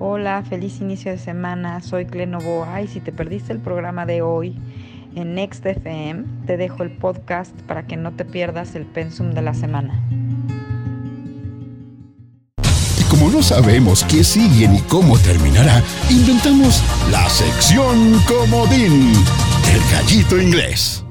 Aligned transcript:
Hola, 0.00 0.44
feliz 0.48 0.80
inicio 0.80 1.10
de 1.10 1.18
semana. 1.18 1.80
Soy 1.80 2.06
Clenovoa 2.06 2.80
y 2.82 2.86
si 2.86 3.00
te 3.00 3.10
perdiste 3.10 3.52
el 3.52 3.58
programa 3.58 4.06
de 4.06 4.22
hoy 4.22 4.56
en 5.16 5.34
Next 5.34 5.66
FM, 5.66 6.22
te 6.46 6.56
dejo 6.56 6.84
el 6.84 6.92
podcast 6.92 7.52
para 7.62 7.84
que 7.88 7.96
no 7.96 8.12
te 8.12 8.24
pierdas 8.24 8.76
el 8.76 8.86
pensum 8.86 9.32
de 9.32 9.42
la 9.42 9.54
semana. 9.54 10.00
Y 13.00 13.02
como 13.10 13.28
no 13.28 13.42
sabemos 13.42 14.04
qué 14.04 14.22
sigue 14.22 14.68
ni 14.68 14.78
cómo 14.82 15.18
terminará, 15.18 15.82
inventamos 16.08 16.80
la 17.10 17.28
sección 17.28 18.20
comodín, 18.28 19.12
el 19.74 19.80
gallito 19.90 20.40
inglés. 20.40 21.04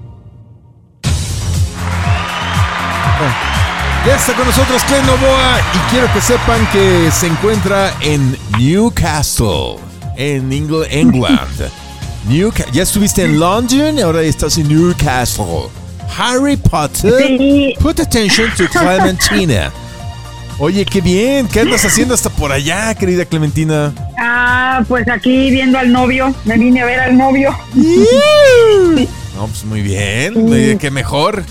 Ya 4.06 4.16
está 4.16 4.34
con 4.34 4.46
nosotros 4.46 4.82
Glenn 4.88 5.06
Novoa 5.06 5.60
y 5.74 5.92
quiero 5.92 6.12
que 6.14 6.22
sepan 6.22 6.66
que 6.72 7.10
se 7.12 7.28
encuentra 7.28 7.94
en 8.02 8.38
Newcastle, 8.58 9.76
en 10.16 10.50
Engl- 10.52 10.88
England. 10.90 11.70
Newca- 12.30 12.66
ya 12.72 12.84
estuviste 12.84 13.24
en 13.24 13.40
London, 13.40 14.00
ahora 14.00 14.22
estás 14.22 14.58
en 14.58 14.70
Newcastle. 14.70 15.70
Harry 16.18 16.56
Potter, 16.56 17.14
Sí. 17.28 17.74
put 17.82 18.00
attention 18.00 18.50
to 18.56 18.66
Clementina. 18.70 19.72
Oye, 20.60 20.86
qué 20.86 21.02
bien, 21.02 21.48
¿qué 21.48 21.60
andas 21.60 21.84
haciendo 21.86 22.14
hasta 22.14 22.30
por 22.30 22.52
allá, 22.52 22.96
querida 22.96 23.26
Clementina? 23.26 23.94
Ah, 24.18 24.84
pues 24.88 25.08
aquí 25.10 25.52
viendo 25.52 25.78
al 25.78 25.92
novio, 25.92 26.34
me 26.46 26.58
vine 26.58 26.82
a 26.82 26.86
ver 26.86 27.00
al 27.02 27.18
novio. 27.18 27.56
No, 29.38 29.46
pues 29.46 29.66
muy 29.66 29.84
bien, 29.84 30.52
oye, 30.52 30.80
qué 30.80 30.90
mejor. 30.90 31.44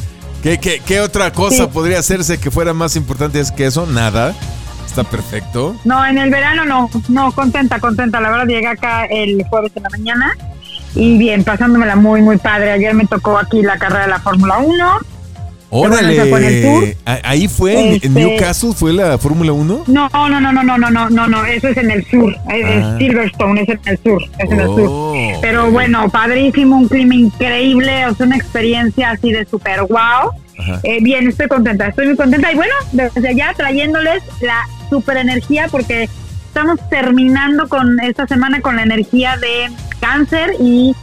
¿Qué, 0.42 0.58
qué, 0.58 0.80
qué 0.84 1.00
otra 1.00 1.32
cosa 1.32 1.64
Sí. 1.64 1.70
podría 1.72 1.98
hacerse 1.98 2.38
que 2.38 2.50
fuera 2.50 2.72
más 2.72 2.94
importante 2.96 3.42
que 3.56 3.66
eso? 3.66 3.86
Nada. 3.86 4.34
Está 4.86 5.02
perfecto. 5.04 5.76
No, 5.84 6.04
en 6.06 6.16
el 6.18 6.30
verano 6.30 6.64
no, 6.64 6.88
no, 7.08 7.32
contenta, 7.32 7.80
contenta. 7.80 8.20
La 8.20 8.30
verdad 8.30 8.46
llegué 8.46 8.68
acá 8.68 9.04
el 9.06 9.42
jueves 9.50 9.72
en 9.74 9.82
la 9.82 9.90
mañana 9.90 10.32
y 10.94 11.18
bien, 11.18 11.44
pasándomela 11.44 11.96
muy, 11.96 12.22
muy 12.22 12.38
padre. 12.38 12.70
Ayer 12.72 12.94
me 12.94 13.06
tocó 13.06 13.36
aquí 13.38 13.60
la 13.62 13.76
carrera 13.78 14.02
de 14.04 14.08
la 14.10 14.20
Fórmula 14.20 14.58
1. 14.58 14.98
Órale. 15.70 16.30
bueno, 16.30 16.46
el 16.46 16.62
tour. 16.62 16.84
Ah, 17.04 17.18
Ahí 17.24 17.48
fue, 17.48 17.72
en- 17.88 17.94
Este- 17.94 18.06
en 18.06 18.14
Newcastle 18.14 18.72
fue 18.74 18.92
la 18.92 19.18
Fórmula 19.18 19.52
1. 19.52 19.84
No, 19.86 20.08
no, 20.12 20.28
no, 20.40 20.40
no, 20.52 20.62
no, 20.62 20.78
no, 20.78 20.90
no, 20.90 21.10
no, 21.10 21.26
no, 21.26 21.44
eso 21.44 21.68
es 21.68 21.76
en 21.76 21.90
el 21.90 22.04
sur. 22.06 22.34
Es, 22.50 22.66
es 22.66 22.84
Ah. 22.84 22.96
Silverstone, 22.98 23.62
es 23.62 23.68
en 23.68 23.80
el 23.86 23.98
sur, 24.02 24.22
es 24.38 24.50
en 24.50 24.60
el 24.60 24.66
Oh, 24.68 24.76
sur. 24.76 25.16
Pero 25.42 25.70
bueno, 25.70 26.08
padrísimo, 26.08 26.76
un 26.76 26.88
clima 26.88 27.14
increíble, 27.14 28.06
o 28.06 28.14
sea, 28.14 28.26
una 28.26 28.36
experiencia 28.36 29.10
así 29.10 29.32
de 29.32 29.44
super 29.44 29.80
wow. 29.82 30.30
Eh, 30.84 30.98
bien, 31.02 31.28
estoy 31.28 31.48
contenta, 31.48 31.88
estoy 31.88 32.06
muy 32.06 32.16
contenta. 32.16 32.50
Y 32.50 32.54
bueno, 32.54 32.72
desde 32.92 33.28
allá 33.28 33.52
trayéndoles 33.56 34.22
la 34.40 34.62
super 34.88 35.16
energía 35.18 35.66
porque 35.70 36.08
estamos 36.46 36.78
terminando 36.88 37.68
con 37.68 38.00
esta 38.00 38.26
semana 38.26 38.60
con 38.62 38.76
la 38.76 38.84
energía 38.84 39.36
de 39.36 39.70
cáncer 40.00 40.52
y 40.58 40.94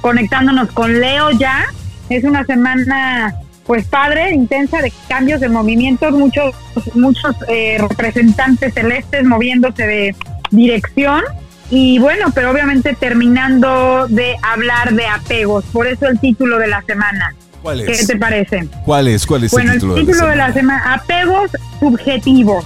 conectándonos 0.00 0.70
con 0.72 1.00
Leo 1.00 1.30
ya. 1.32 1.64
Es 2.08 2.22
una 2.22 2.44
semana 2.44 3.34
pues 3.70 3.86
padre, 3.86 4.34
intensa 4.34 4.82
de 4.82 4.92
cambios 5.06 5.40
de 5.40 5.48
movimientos, 5.48 6.10
muchos, 6.10 6.56
muchos 6.94 7.36
eh, 7.46 7.78
representantes 7.78 8.74
celestes 8.74 9.24
moviéndose 9.24 9.86
de 9.86 10.16
dirección. 10.50 11.22
Y 11.70 12.00
bueno, 12.00 12.32
pero 12.34 12.50
obviamente 12.50 12.96
terminando 12.98 14.08
de 14.08 14.34
hablar 14.42 14.92
de 14.94 15.06
apegos, 15.06 15.64
por 15.66 15.86
eso 15.86 16.08
el 16.08 16.18
título 16.18 16.58
de 16.58 16.66
la 16.66 16.82
semana. 16.82 17.32
¿Cuál 17.62 17.86
¿Qué 17.86 17.92
es? 17.92 18.08
te 18.08 18.16
parece? 18.16 18.66
¿Cuál 18.84 19.06
es? 19.06 19.24
¿Cuál 19.24 19.44
es 19.44 19.52
Bueno, 19.52 19.70
el 19.70 19.78
título, 19.78 20.26
de 20.26 20.34
la 20.34 20.52
semana, 20.52 20.94
apegos 20.94 21.52
subjetivos. 21.78 22.64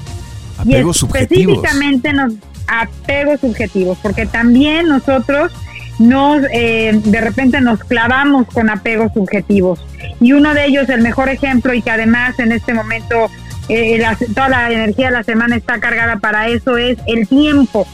Apegos 0.56 0.96
y 0.96 1.00
subjetivos. 1.00 1.56
específicamente 1.58 2.14
nos 2.14 2.32
apegos 2.66 3.40
subjetivos, 3.40 3.98
porque 4.00 4.24
también 4.24 4.88
nosotros 4.88 5.52
nos 5.98 6.42
eh, 6.52 7.00
de 7.04 7.20
repente 7.20 7.60
nos 7.60 7.80
clavamos 7.84 8.46
con 8.52 8.68
apegos 8.70 9.12
subjetivos. 9.14 9.84
Y 10.20 10.32
uno 10.32 10.54
de 10.54 10.66
ellos, 10.66 10.88
el 10.88 11.02
mejor 11.02 11.28
ejemplo, 11.28 11.72
y 11.74 11.82
que 11.82 11.90
además 11.90 12.38
en 12.38 12.52
este 12.52 12.74
momento 12.74 13.30
eh, 13.68 13.98
la- 13.98 14.16
toda 14.34 14.48
la 14.48 14.70
energía 14.70 15.06
de 15.06 15.12
la 15.12 15.22
semana 15.22 15.56
está 15.56 15.78
cargada 15.80 16.16
para 16.16 16.48
eso, 16.48 16.76
es 16.76 16.98
el 17.06 17.26
tiempo. 17.28 17.86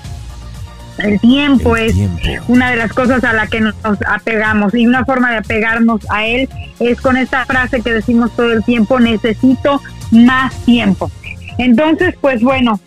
El 0.98 1.18
tiempo 1.20 1.76
El 1.76 1.86
es 1.86 1.94
tiempo. 1.94 2.44
una 2.48 2.70
de 2.70 2.76
las 2.76 2.92
cosas 2.92 3.24
a 3.24 3.32
la 3.32 3.46
que 3.46 3.60
nos 3.60 3.74
apegamos 4.06 4.74
y 4.74 4.86
una 4.86 5.04
forma 5.04 5.30
de 5.30 5.38
apegarnos 5.38 6.00
a 6.10 6.26
él 6.26 6.48
es 6.78 7.00
con 7.00 7.16
esta 7.16 7.46
frase 7.46 7.80
que 7.80 7.92
decimos 7.92 8.34
todo 8.36 8.52
el 8.52 8.62
tiempo, 8.64 8.98
necesito 9.00 9.80
más 10.10 10.54
tiempo. 10.66 11.10
Entonces, 11.58 12.14
pues 12.20 12.42
bueno, 12.42 12.80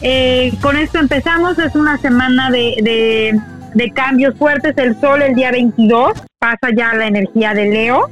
eh, 0.00 0.52
con 0.60 0.76
esto 0.76 0.98
empezamos, 0.98 1.58
es 1.58 1.74
una 1.74 1.98
semana 1.98 2.50
de, 2.50 2.74
de, 2.82 3.40
de 3.74 3.90
cambios 3.90 4.36
fuertes, 4.36 4.74
el 4.76 4.98
sol 5.00 5.22
el 5.22 5.34
día 5.34 5.50
22 5.50 6.12
pasa 6.38 6.70
ya 6.74 6.94
la 6.94 7.06
energía 7.06 7.54
de 7.54 7.66
Leo, 7.66 8.08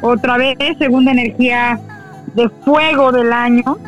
otra 0.00 0.36
vez 0.36 0.56
segunda 0.78 1.12
energía 1.12 1.78
de 2.34 2.48
fuego 2.64 3.12
del 3.12 3.32
año, 3.32 3.78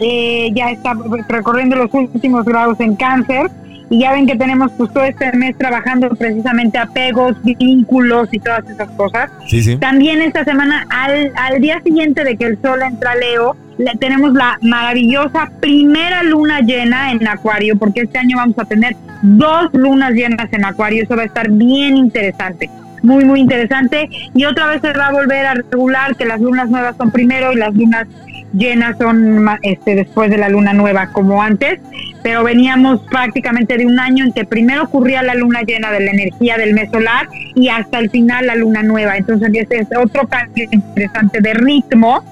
eh, 0.00 0.50
ya 0.54 0.70
está 0.70 0.94
recorriendo 1.28 1.76
los 1.76 1.92
últimos 1.94 2.44
grados 2.44 2.80
en 2.80 2.96
cáncer 2.96 3.50
y 3.92 3.98
ya 4.00 4.12
ven 4.12 4.26
que 4.26 4.36
tenemos 4.36 4.72
pues 4.78 4.90
todo 4.92 5.04
este 5.04 5.30
mes 5.36 5.56
trabajando 5.58 6.08
precisamente 6.16 6.78
apegos, 6.78 7.36
vínculos 7.44 8.28
y 8.32 8.38
todas 8.38 8.68
esas 8.68 8.88
cosas. 8.92 9.30
Sí, 9.48 9.62
sí. 9.62 9.76
También 9.76 10.22
esta 10.22 10.44
semana, 10.44 10.86
al, 10.88 11.30
al 11.36 11.60
día 11.60 11.78
siguiente 11.82 12.24
de 12.24 12.36
que 12.38 12.46
el 12.46 12.58
sol 12.62 12.80
entra 12.82 13.12
a 13.12 13.16
Leo, 13.16 13.54
le- 13.76 13.92
tenemos 14.00 14.32
la 14.32 14.58
maravillosa 14.62 15.50
primera 15.60 16.22
luna 16.22 16.60
llena 16.60 17.12
en 17.12 17.26
Acuario, 17.28 17.76
porque 17.78 18.00
este 18.00 18.18
año 18.18 18.38
vamos 18.38 18.58
a 18.58 18.64
tener 18.64 18.96
dos 19.20 19.68
lunas 19.74 20.12
llenas 20.12 20.50
en 20.52 20.64
Acuario, 20.64 21.02
eso 21.04 21.14
va 21.14 21.22
a 21.22 21.26
estar 21.26 21.50
bien 21.50 21.96
interesante. 21.96 22.70
Muy, 23.02 23.24
muy 23.24 23.40
interesante. 23.40 24.08
Y 24.32 24.44
otra 24.44 24.68
vez 24.68 24.80
se 24.80 24.92
va 24.92 25.08
a 25.08 25.12
volver 25.12 25.44
a 25.44 25.54
regular 25.54 26.14
que 26.16 26.24
las 26.24 26.40
lunas 26.40 26.70
nuevas 26.70 26.96
son 26.96 27.10
primero 27.10 27.52
y 27.52 27.56
las 27.56 27.74
lunas 27.74 28.06
llenas 28.52 28.96
son 28.98 29.48
este, 29.62 29.94
después 29.94 30.30
de 30.30 30.38
la 30.38 30.48
luna 30.48 30.72
nueva, 30.72 31.08
como 31.12 31.42
antes. 31.42 31.80
Pero 32.22 32.44
veníamos 32.44 33.00
prácticamente 33.10 33.76
de 33.76 33.86
un 33.86 33.98
año 33.98 34.24
en 34.24 34.32
que 34.32 34.44
primero 34.44 34.84
ocurría 34.84 35.22
la 35.22 35.34
luna 35.34 35.62
llena 35.62 35.90
de 35.90 36.00
la 36.00 36.10
energía 36.12 36.56
del 36.56 36.74
mes 36.74 36.90
solar 36.90 37.28
y 37.54 37.68
hasta 37.68 37.98
el 37.98 38.10
final 38.10 38.46
la 38.46 38.54
luna 38.54 38.82
nueva. 38.82 39.16
Entonces, 39.16 39.50
ese 39.52 39.80
es 39.80 39.88
otro 39.96 40.26
cambio 40.28 40.66
interesante 40.70 41.40
de 41.40 41.54
ritmo. 41.54 42.22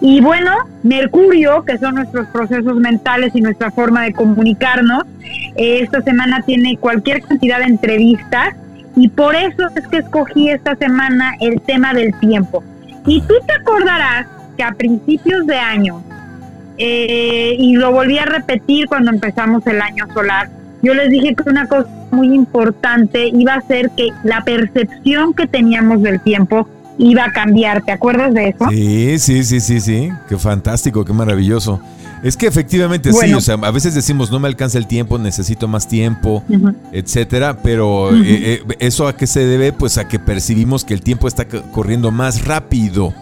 Y 0.00 0.20
bueno, 0.20 0.52
Mercurio, 0.82 1.64
que 1.64 1.76
son 1.78 1.96
nuestros 1.96 2.28
procesos 2.28 2.76
mentales 2.76 3.32
y 3.34 3.40
nuestra 3.40 3.70
forma 3.70 4.02
de 4.04 4.12
comunicarnos, 4.12 5.04
eh, 5.56 5.80
esta 5.82 6.02
semana 6.02 6.42
tiene 6.42 6.76
cualquier 6.76 7.22
cantidad 7.22 7.58
de 7.58 7.64
entrevistas 7.64 8.54
y 8.94 9.08
por 9.08 9.34
eso 9.34 9.68
es 9.76 9.86
que 9.88 9.98
escogí 9.98 10.50
esta 10.50 10.76
semana 10.76 11.34
el 11.40 11.60
tema 11.60 11.94
del 11.94 12.12
tiempo. 12.20 12.62
Y 13.06 13.20
tú 13.22 13.34
te 13.46 13.52
acordarás 13.54 14.26
que 14.58 14.64
a 14.64 14.72
principios 14.72 15.46
de 15.46 15.56
año, 15.56 16.02
eh, 16.76 17.56
y 17.58 17.76
lo 17.76 17.92
volví 17.92 18.18
a 18.18 18.26
repetir 18.26 18.86
cuando 18.88 19.10
empezamos 19.10 19.66
el 19.66 19.80
año 19.80 20.04
solar, 20.12 20.50
yo 20.82 20.94
les 20.94 21.10
dije 21.10 21.34
que 21.34 21.48
una 21.48 21.66
cosa 21.66 21.88
muy 22.10 22.34
importante 22.34 23.28
iba 23.28 23.54
a 23.54 23.60
ser 23.62 23.90
que 23.96 24.10
la 24.24 24.42
percepción 24.42 25.32
que 25.32 25.46
teníamos 25.46 26.02
del 26.02 26.20
tiempo 26.20 26.68
iba 26.98 27.24
a 27.24 27.32
cambiar. 27.32 27.82
¿Te 27.82 27.92
acuerdas 27.92 28.34
de 28.34 28.48
eso? 28.48 28.66
Sí, 28.70 29.18
sí, 29.18 29.44
sí, 29.44 29.60
sí, 29.60 29.80
sí. 29.80 30.10
Qué 30.28 30.36
fantástico, 30.36 31.04
qué 31.04 31.12
maravilloso. 31.12 31.80
Es 32.22 32.36
que 32.36 32.48
efectivamente 32.48 33.12
sí, 33.12 33.32
o 33.32 33.40
sea, 33.40 33.54
a 33.54 33.70
veces 33.70 33.94
decimos 33.94 34.32
no 34.32 34.40
me 34.40 34.48
alcanza 34.48 34.76
el 34.76 34.88
tiempo, 34.88 35.18
necesito 35.18 35.68
más 35.68 35.86
tiempo, 35.86 36.42
etcétera, 36.90 37.58
pero 37.62 38.12
eh, 38.12 38.54
eh, 38.54 38.62
eso 38.80 39.06
a 39.06 39.16
qué 39.16 39.28
se 39.28 39.46
debe, 39.46 39.72
pues 39.72 39.98
a 39.98 40.08
que 40.08 40.18
percibimos 40.18 40.84
que 40.84 40.94
el 40.94 41.02
tiempo 41.02 41.28
está 41.28 41.46
corriendo 41.46 42.10
más 42.10 42.44
rápido. 42.44 43.14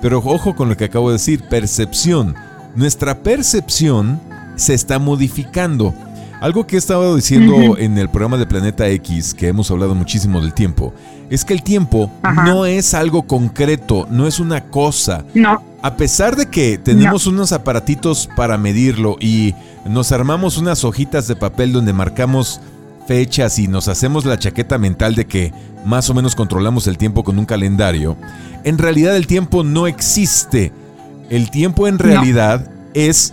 Pero 0.00 0.18
ojo 0.18 0.54
con 0.54 0.68
lo 0.68 0.76
que 0.76 0.84
acabo 0.84 1.08
de 1.08 1.14
decir, 1.14 1.42
percepción. 1.48 2.34
Nuestra 2.74 3.22
percepción 3.22 4.20
se 4.56 4.74
está 4.74 4.98
modificando. 4.98 5.94
Algo 6.40 6.66
que 6.66 6.76
he 6.76 6.78
estado 6.78 7.16
diciendo 7.16 7.76
en 7.78 7.98
el 7.98 8.08
programa 8.08 8.36
de 8.36 8.46
Planeta 8.46 8.88
X, 8.88 9.34
que 9.34 9.48
hemos 9.48 9.72
hablado 9.72 9.96
muchísimo 9.96 10.40
del 10.40 10.54
tiempo, 10.54 10.94
es 11.30 11.44
que 11.44 11.52
el 11.52 11.64
tiempo 11.64 12.12
Ajá. 12.22 12.44
no 12.44 12.64
es 12.64 12.94
algo 12.94 13.22
concreto, 13.22 14.06
no 14.08 14.26
es 14.28 14.38
una 14.38 14.66
cosa. 14.66 15.24
No, 15.34 15.60
A 15.82 15.96
pesar 15.96 16.36
de 16.36 16.46
que 16.46 16.78
tenemos 16.78 17.26
unos 17.26 17.50
aparatitos 17.50 18.28
para 18.36 18.56
medirlo 18.56 19.16
y 19.20 19.54
nos 19.84 20.12
armamos 20.12 20.58
unas 20.58 20.84
hojitas 20.84 21.26
de 21.26 21.34
papel 21.34 21.72
donde 21.72 21.92
marcamos 21.92 22.60
fechas 23.08 23.58
y 23.58 23.66
nos 23.66 23.88
hacemos 23.88 24.24
la 24.26 24.38
chaqueta 24.38 24.76
mental 24.78 25.14
de 25.16 25.26
que 25.26 25.52
más 25.86 26.08
o 26.10 26.14
menos 26.14 26.36
controlamos 26.36 26.86
el 26.86 26.98
tiempo 26.98 27.24
con 27.24 27.38
un 27.38 27.46
calendario, 27.46 28.16
en 28.64 28.76
realidad 28.78 29.16
el 29.16 29.26
tiempo 29.26 29.64
no 29.64 29.86
existe. 29.88 30.70
El 31.30 31.50
tiempo 31.50 31.88
en 31.88 31.98
realidad 31.98 32.70
es 32.94 33.32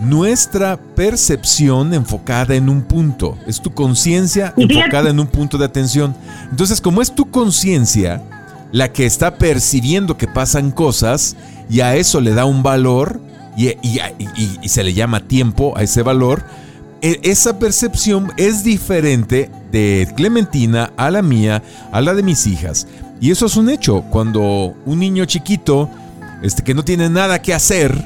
nuestra 0.00 0.76
percepción 0.94 1.92
enfocada 1.94 2.54
en 2.54 2.68
un 2.68 2.82
punto. 2.82 3.36
Es 3.46 3.60
tu 3.60 3.72
conciencia 3.74 4.54
enfocada 4.56 5.10
en 5.10 5.18
un 5.20 5.26
punto 5.26 5.58
de 5.58 5.64
atención. 5.64 6.14
Entonces, 6.50 6.80
como 6.80 7.02
es 7.02 7.12
tu 7.14 7.30
conciencia 7.30 8.22
la 8.70 8.92
que 8.92 9.06
está 9.06 9.36
percibiendo 9.36 10.16
que 10.16 10.28
pasan 10.28 10.70
cosas 10.70 11.36
y 11.68 11.80
a 11.80 11.96
eso 11.96 12.20
le 12.20 12.34
da 12.34 12.44
un 12.44 12.62
valor 12.62 13.20
y, 13.56 13.68
y- 13.82 13.98
y- 14.36 14.58
y 14.62 14.68
se 14.68 14.84
le 14.84 14.94
llama 14.94 15.20
tiempo 15.20 15.76
a 15.76 15.82
ese 15.82 16.02
valor, 16.02 16.44
esa 17.00 17.58
percepción 17.58 18.32
es 18.36 18.64
diferente 18.64 19.50
de 19.70 20.08
Clementina 20.16 20.92
a 20.96 21.10
la 21.10 21.22
mía, 21.22 21.62
a 21.92 22.00
la 22.00 22.14
de 22.14 22.22
mis 22.22 22.46
hijas. 22.46 22.86
Y 23.20 23.30
eso 23.30 23.46
es 23.46 23.56
un 23.56 23.70
hecho. 23.70 24.02
Cuando 24.10 24.74
un 24.84 24.98
niño 24.98 25.24
chiquito, 25.24 25.90
este, 26.42 26.62
que 26.62 26.74
no 26.74 26.84
tiene 26.84 27.08
nada 27.08 27.42
que 27.42 27.54
hacer, 27.54 27.96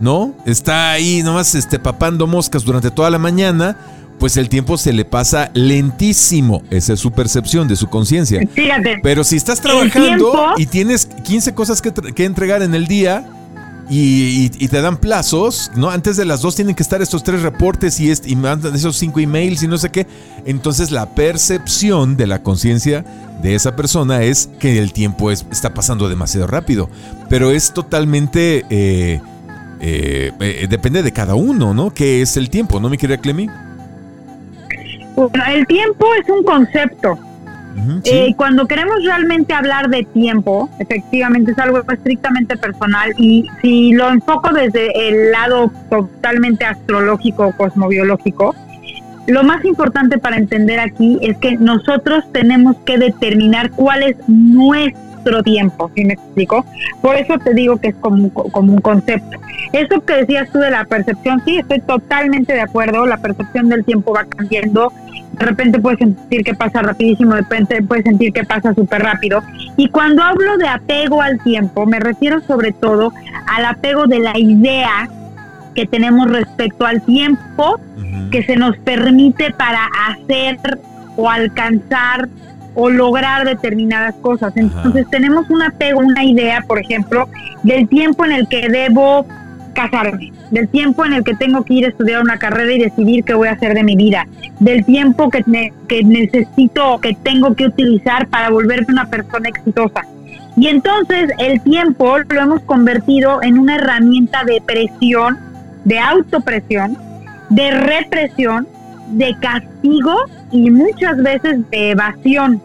¿no? 0.00 0.34
Está 0.46 0.92
ahí 0.92 1.22
nomás 1.22 1.54
este, 1.54 1.78
papando 1.78 2.26
moscas 2.26 2.64
durante 2.64 2.90
toda 2.90 3.10
la 3.10 3.18
mañana, 3.18 3.76
pues 4.18 4.36
el 4.36 4.50
tiempo 4.50 4.76
se 4.76 4.92
le 4.92 5.04
pasa 5.04 5.50
lentísimo. 5.54 6.62
Esa 6.70 6.92
es 6.92 7.00
su 7.00 7.10
percepción 7.10 7.68
de 7.68 7.76
su 7.76 7.88
conciencia. 7.88 8.40
Pero 9.02 9.24
si 9.24 9.36
estás 9.36 9.60
trabajando 9.60 10.52
y 10.58 10.66
tienes 10.66 11.06
15 11.06 11.54
cosas 11.54 11.80
que, 11.80 11.92
que 11.92 12.24
entregar 12.24 12.62
en 12.62 12.74
el 12.74 12.86
día, 12.86 13.24
y, 13.92 14.68
te 14.68 14.80
dan 14.80 14.98
plazos, 14.98 15.72
¿no? 15.74 15.90
Antes 15.90 16.16
de 16.16 16.24
las 16.24 16.42
dos 16.42 16.54
tienen 16.54 16.76
que 16.76 16.82
estar 16.82 17.02
estos 17.02 17.24
tres 17.24 17.42
reportes 17.42 17.98
y, 17.98 18.12
y 18.24 18.36
mandan 18.36 18.74
esos 18.74 18.96
cinco 18.96 19.18
emails 19.18 19.64
y 19.64 19.68
no 19.68 19.78
sé 19.78 19.90
qué. 19.90 20.06
Entonces 20.46 20.92
la 20.92 21.14
percepción 21.14 22.16
de 22.16 22.28
la 22.28 22.42
conciencia 22.42 23.04
de 23.42 23.56
esa 23.56 23.74
persona 23.74 24.22
es 24.22 24.48
que 24.60 24.78
el 24.78 24.92
tiempo 24.92 25.32
está 25.32 25.74
pasando 25.74 26.08
demasiado 26.08 26.46
rápido. 26.46 26.88
Pero 27.28 27.50
es 27.50 27.72
totalmente... 27.74 28.64
Eh, 28.70 29.20
eh, 29.82 30.30
eh, 30.38 30.66
depende 30.68 31.02
de 31.02 31.10
cada 31.10 31.34
uno, 31.34 31.74
¿no? 31.74 31.92
¿Qué 31.92 32.22
es 32.22 32.36
el 32.36 32.50
tiempo, 32.50 32.78
no, 32.78 32.90
mi 32.90 32.98
querida 32.98 33.16
Clemi? 33.16 33.48
Bueno, 35.16 35.44
el 35.48 35.66
tiempo 35.66 36.06
es 36.22 36.28
un 36.28 36.44
concepto 36.44 37.18
eh, 38.04 38.34
cuando 38.36 38.66
queremos 38.66 39.02
realmente 39.04 39.54
hablar 39.54 39.88
de 39.88 40.04
tiempo, 40.04 40.68
efectivamente 40.78 41.52
es 41.52 41.58
algo 41.58 41.82
estrictamente 41.90 42.56
personal 42.56 43.12
y 43.18 43.46
si 43.62 43.92
lo 43.92 44.10
enfoco 44.10 44.52
desde 44.52 45.08
el 45.08 45.32
lado 45.32 45.72
totalmente 45.88 46.64
astrológico 46.64 47.48
o 47.48 47.52
cosmobiológico, 47.56 48.54
lo 49.26 49.44
más 49.44 49.64
importante 49.64 50.18
para 50.18 50.36
entender 50.36 50.80
aquí 50.80 51.18
es 51.22 51.36
que 51.38 51.56
nosotros 51.56 52.24
tenemos 52.32 52.76
que 52.84 52.98
determinar 52.98 53.70
cuál 53.70 54.02
es 54.02 54.16
nuestro 54.26 55.09
tiempo, 55.42 55.90
¿sí 55.94 56.04
me 56.04 56.14
explico? 56.14 56.64
Por 57.02 57.16
eso 57.16 57.38
te 57.38 57.54
digo 57.54 57.76
que 57.78 57.88
es 57.88 57.94
como, 57.96 58.30
como 58.32 58.72
un 58.72 58.80
concepto. 58.80 59.38
Eso 59.72 60.00
que 60.04 60.14
decías 60.14 60.50
tú 60.50 60.58
de 60.58 60.70
la 60.70 60.84
percepción, 60.84 61.42
sí, 61.44 61.58
estoy 61.58 61.80
totalmente 61.80 62.52
de 62.52 62.60
acuerdo, 62.60 63.06
la 63.06 63.18
percepción 63.18 63.68
del 63.68 63.84
tiempo 63.84 64.12
va 64.12 64.24
cambiando 64.24 64.92
de 65.40 65.46
repente 65.46 65.78
puedes 65.78 65.98
sentir 65.98 66.44
que 66.44 66.54
pasa 66.54 66.82
rapidísimo, 66.82 67.34
de 67.34 67.40
repente 67.40 67.82
puedes 67.82 68.04
sentir 68.04 68.32
que 68.32 68.44
pasa 68.44 68.74
súper 68.74 69.02
rápido. 69.02 69.42
Y 69.76 69.88
cuando 69.88 70.22
hablo 70.22 70.58
de 70.58 70.68
apego 70.68 71.22
al 71.22 71.42
tiempo, 71.42 71.86
me 71.86 71.98
refiero 71.98 72.40
sobre 72.42 72.72
todo 72.72 73.12
al 73.46 73.64
apego 73.64 74.06
de 74.06 74.18
la 74.18 74.38
idea 74.38 75.08
que 75.74 75.86
tenemos 75.86 76.30
respecto 76.30 76.84
al 76.84 77.00
tiempo 77.02 77.80
que 78.30 78.42
se 78.42 78.56
nos 78.56 78.76
permite 78.78 79.52
para 79.52 79.88
hacer 80.08 80.58
o 81.16 81.30
alcanzar 81.30 82.28
o 82.74 82.90
lograr 82.90 83.44
determinadas 83.44 84.14
cosas. 84.16 84.56
Entonces 84.56 85.06
tenemos 85.10 85.48
un 85.50 85.62
apego, 85.62 86.00
una 86.00 86.24
idea, 86.24 86.62
por 86.66 86.78
ejemplo, 86.78 87.28
del 87.62 87.88
tiempo 87.88 88.24
en 88.24 88.32
el 88.32 88.48
que 88.48 88.68
debo 88.68 89.26
casarme, 89.74 90.32
del 90.50 90.68
tiempo 90.68 91.04
en 91.04 91.14
el 91.14 91.24
que 91.24 91.34
tengo 91.34 91.64
que 91.64 91.74
ir 91.74 91.84
a 91.86 91.88
estudiar 91.88 92.22
una 92.22 92.38
carrera 92.38 92.72
y 92.72 92.78
decidir 92.78 93.24
qué 93.24 93.34
voy 93.34 93.48
a 93.48 93.52
hacer 93.52 93.74
de 93.74 93.82
mi 93.82 93.96
vida, 93.96 94.26
del 94.58 94.84
tiempo 94.84 95.30
que, 95.30 95.44
que 95.88 96.04
necesito, 96.04 96.98
que 97.00 97.14
tengo 97.22 97.54
que 97.54 97.66
utilizar 97.66 98.26
para 98.28 98.50
volverme 98.50 98.86
una 98.88 99.06
persona 99.06 99.48
exitosa. 99.48 100.02
Y 100.56 100.66
entonces 100.68 101.30
el 101.38 101.60
tiempo 101.62 102.18
lo 102.18 102.40
hemos 102.40 102.62
convertido 102.62 103.42
en 103.42 103.58
una 103.58 103.76
herramienta 103.76 104.44
de 104.44 104.60
presión, 104.60 105.38
de 105.84 105.98
autopresión, 105.98 106.98
de 107.48 107.70
represión, 107.70 108.66
de 109.12 109.34
castigo 109.40 110.14
y 110.50 110.70
muchas 110.70 111.22
veces 111.22 111.68
de 111.70 111.90
evasión. 111.90 112.60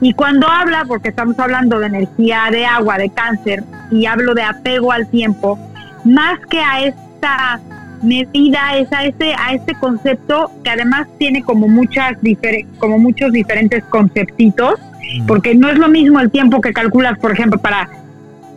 Y 0.00 0.12
cuando 0.12 0.48
habla, 0.48 0.84
porque 0.86 1.08
estamos 1.08 1.38
hablando 1.38 1.78
de 1.78 1.86
energía 1.86 2.48
de 2.50 2.66
agua, 2.66 2.98
de 2.98 3.10
cáncer, 3.10 3.64
y 3.90 4.06
hablo 4.06 4.34
de 4.34 4.42
apego 4.42 4.92
al 4.92 5.06
tiempo, 5.08 5.58
más 6.04 6.38
que 6.50 6.58
a 6.60 6.84
esta 6.84 7.60
medida, 8.02 8.76
es 8.76 8.92
a 8.92 9.04
este, 9.04 9.34
a 9.34 9.54
este 9.54 9.74
concepto 9.74 10.50
que 10.62 10.70
además 10.70 11.06
tiene 11.18 11.42
como 11.42 11.68
muchas 11.68 12.16
como 12.78 12.98
muchos 12.98 13.32
diferentes 13.32 13.82
conceptitos, 13.84 14.74
porque 15.26 15.54
no 15.54 15.68
es 15.68 15.78
lo 15.78 15.88
mismo 15.88 16.20
el 16.20 16.30
tiempo 16.30 16.60
que 16.60 16.72
calculas, 16.72 17.18
por 17.18 17.32
ejemplo, 17.32 17.58
para 17.58 17.88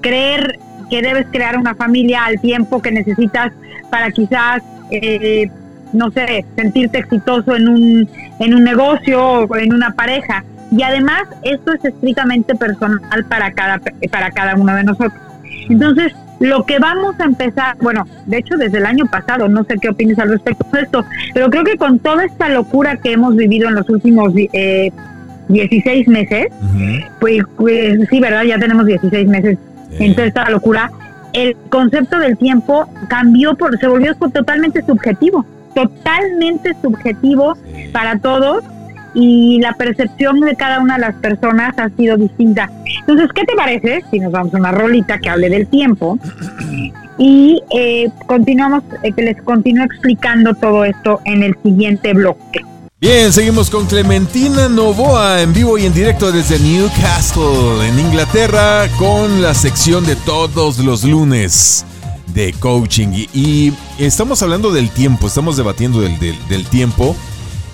creer 0.02 0.60
que 0.90 1.02
debes 1.02 1.28
crear 1.32 1.58
una 1.58 1.76
familia 1.76 2.26
al 2.26 2.40
tiempo 2.40 2.82
que 2.82 2.92
necesitas 2.92 3.52
para 3.90 4.12
quizás 4.12 4.64
eh, 4.92 5.50
no 5.94 6.12
sé, 6.12 6.46
sentirte 6.56 7.00
exitoso 7.00 7.56
en 7.56 7.68
un, 7.68 8.10
en 8.40 8.54
un 8.54 8.64
negocio 8.64 9.22
o 9.22 9.56
en 9.56 9.74
una 9.74 9.92
pareja. 9.92 10.44
Y 10.72 10.84
además, 10.84 11.24
esto 11.44 11.74
es 11.74 11.86
estrictamente 11.86 12.56
personal 12.56 13.26
para 13.30 13.52
cada, 13.52 13.80
para 14.12 14.32
cada 14.32 14.56
uno 14.56 14.76
de 14.76 14.84
nosotros. 14.84 15.22
Entonces, 15.70 16.14
lo 16.40 16.66
que 16.66 16.78
vamos 16.80 17.20
a 17.20 17.24
empezar, 17.24 17.78
bueno, 17.82 18.06
de 18.26 18.38
hecho 18.38 18.58
desde 18.58 18.78
el 18.78 18.86
año 18.86 19.06
pasado, 19.08 19.48
no 19.48 19.64
sé 19.64 19.76
qué 19.82 19.90
opinas 19.90 20.20
al 20.20 20.30
respecto 20.30 20.66
de 20.72 20.82
esto, 20.82 21.06
pero 21.34 21.50
creo 21.50 21.64
que 21.64 21.78
con 21.78 22.00
toda 22.00 22.26
esta 22.26 22.50
locura 22.50 22.98
que 22.98 23.14
hemos 23.14 23.36
vivido 23.36 23.68
en 23.70 23.76
los 23.76 23.90
últimos 23.90 24.34
eh, 24.36 24.92
16 25.48 26.08
meses, 26.08 26.48
pues, 27.20 27.42
pues, 27.56 28.08
sí, 28.10 28.20
¿verdad? 28.20 28.44
Ya 28.44 28.60
tenemos 28.60 28.86
16 28.86 29.28
meses 29.28 29.58
en 30.00 30.14
toda 30.14 30.28
esta 30.28 30.50
locura. 30.50 30.92
El 31.34 31.56
concepto 31.70 32.20
del 32.20 32.38
tiempo 32.38 32.88
cambió, 33.08 33.56
por, 33.56 33.78
se 33.80 33.88
volvió 33.88 34.16
totalmente 34.16 34.82
subjetivo, 34.84 35.46
totalmente 35.78 36.76
subjetivo 36.82 37.56
para 37.92 38.18
todos 38.18 38.64
y 39.14 39.60
la 39.62 39.74
percepción 39.74 40.40
de 40.40 40.56
cada 40.56 40.80
una 40.80 40.96
de 40.96 41.02
las 41.02 41.16
personas 41.16 41.78
ha 41.78 41.90
sido 41.90 42.18
distinta. 42.18 42.72
Entonces, 43.02 43.30
¿qué 43.34 43.44
te 43.46 43.56
parece 43.56 44.04
si 44.10 44.20
nos 44.20 44.32
vamos 44.32 44.56
a 44.56 44.58
una 44.58 44.72
rolita 44.72 45.20
que 45.20 45.30
hable 45.30 45.50
del 45.50 45.68
tiempo? 45.68 46.18
Y 47.20 47.64
eh, 47.72 48.12
continuamos, 48.28 48.84
eh, 49.02 49.12
que 49.12 49.24
les 49.24 49.42
continúo 49.42 49.86
explicando 49.86 50.54
todo 50.54 50.86
esto 50.86 51.20
en 51.26 51.42
el 51.42 51.56
siguiente 51.64 52.14
bloque. 52.14 52.62
Bien, 53.02 53.34
seguimos 53.34 53.72
con 53.72 53.88
Clementina 53.88 54.70
Novoa 54.70 55.42
en 55.42 55.52
vivo 55.52 55.80
y 55.80 55.88
en 55.88 55.96
directo 55.96 56.32
desde 56.32 56.60
Newcastle, 56.60 57.88
en 57.88 57.98
Inglaterra, 57.98 58.88
con 59.00 59.42
la 59.42 59.56
sección 59.56 60.06
de 60.06 60.16
todos 60.16 60.78
los 60.78 61.04
lunes 61.04 61.88
de 62.34 62.54
coaching. 62.54 63.26
Y, 63.34 63.74
estamos 64.00 64.42
hablando 64.42 64.72
del 64.72 64.90
tiempo, 64.90 65.28
estamos 65.28 65.58
debatiendo 65.58 66.02
del, 66.02 66.66
tiempo 66.70 67.16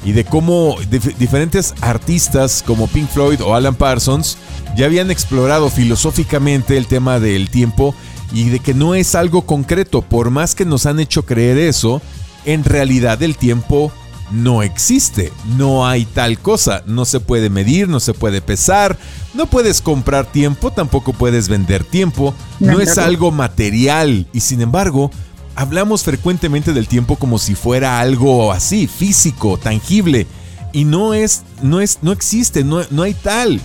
y 0.05 0.11
de 0.11 0.25
cómo 0.25 0.75
diferentes 1.17 1.73
artistas 1.81 2.63
como 2.65 2.87
Pink 2.87 3.09
Floyd 3.09 3.41
o 3.41 3.55
Alan 3.55 3.75
Parsons 3.75 4.37
ya 4.75 4.85
habían 4.85 5.11
explorado 5.11 5.69
filosóficamente 5.69 6.77
el 6.77 6.87
tema 6.87 7.19
del 7.19 7.49
tiempo 7.49 7.95
y 8.33 8.49
de 8.49 8.59
que 8.59 8.73
no 8.73 8.95
es 8.95 9.15
algo 9.15 9.43
concreto, 9.43 10.01
por 10.01 10.29
más 10.29 10.55
que 10.55 10.65
nos 10.65 10.85
han 10.85 10.99
hecho 10.99 11.25
creer 11.25 11.57
eso, 11.57 12.01
en 12.45 12.63
realidad 12.63 13.21
el 13.21 13.37
tiempo 13.37 13.91
no 14.31 14.63
existe, 14.63 15.31
no 15.57 15.85
hay 15.85 16.05
tal 16.05 16.39
cosa, 16.39 16.83
no 16.85 17.05
se 17.05 17.19
puede 17.19 17.49
medir, 17.49 17.87
no 17.87 17.99
se 17.99 18.13
puede 18.13 18.41
pesar, 18.41 18.97
no 19.33 19.45
puedes 19.47 19.81
comprar 19.81 20.25
tiempo, 20.25 20.71
tampoco 20.71 21.13
puedes 21.13 21.49
vender 21.49 21.83
tiempo, 21.83 22.33
no 22.59 22.79
es 22.79 22.97
algo 22.97 23.31
material 23.31 24.27
y 24.33 24.39
sin 24.39 24.61
embargo 24.61 25.11
hablamos 25.55 26.03
frecuentemente 26.03 26.73
del 26.73 26.87
tiempo 26.87 27.15
como 27.15 27.37
si 27.37 27.55
fuera 27.55 27.99
algo 27.99 28.51
así, 28.51 28.87
físico, 28.87 29.57
tangible. 29.57 30.27
Y 30.71 30.85
no 30.85 31.13
es, 31.13 31.43
no 31.61 31.81
es, 31.81 31.99
no 32.01 32.11
existe, 32.11 32.63
no, 32.63 32.81
no 32.89 33.03
hay 33.03 33.13
tal. 33.13 33.61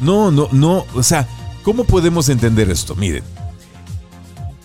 No, 0.00 0.30
no, 0.30 0.48
no. 0.52 0.86
O 0.94 1.02
sea, 1.02 1.26
¿cómo 1.64 1.84
podemos 1.84 2.28
entender 2.28 2.70
esto? 2.70 2.94
Miren. 2.94 3.33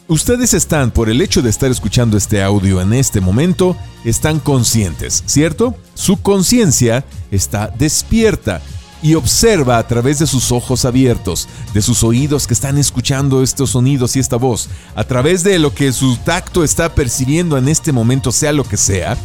Ustedes 0.09 0.55
están, 0.55 0.89
por 0.89 1.07
el 1.07 1.21
hecho 1.21 1.43
de 1.43 1.51
estar 1.51 1.69
escuchando 1.69 2.17
este 2.17 2.41
audio 2.41 2.81
en 2.81 2.93
este 2.93 3.21
momento, 3.21 3.77
están 4.03 4.39
conscientes, 4.39 5.21
¿cierto? 5.27 5.75
Su 5.93 6.19
conciencia 6.19 7.05
está 7.29 7.67
despierta 7.77 8.59
y 9.03 9.13
observa 9.13 9.77
a 9.77 9.87
través 9.87 10.17
de 10.17 10.25
sus 10.25 10.51
ojos 10.51 10.83
abiertos, 10.83 11.47
de 11.75 11.83
sus 11.83 12.01
oídos 12.01 12.47
que 12.47 12.55
están 12.55 12.79
escuchando 12.79 13.43
estos 13.43 13.69
sonidos 13.69 14.15
y 14.15 14.19
esta 14.19 14.37
voz, 14.37 14.69
a 14.95 15.03
través 15.03 15.43
de 15.43 15.59
lo 15.59 15.75
que 15.75 15.93
su 15.93 16.17
tacto 16.17 16.63
está 16.63 16.95
percibiendo 16.95 17.55
en 17.59 17.67
este 17.67 17.91
momento, 17.91 18.31
sea 18.31 18.51
lo 18.51 18.63
que 18.63 18.77
sea, 18.77 19.15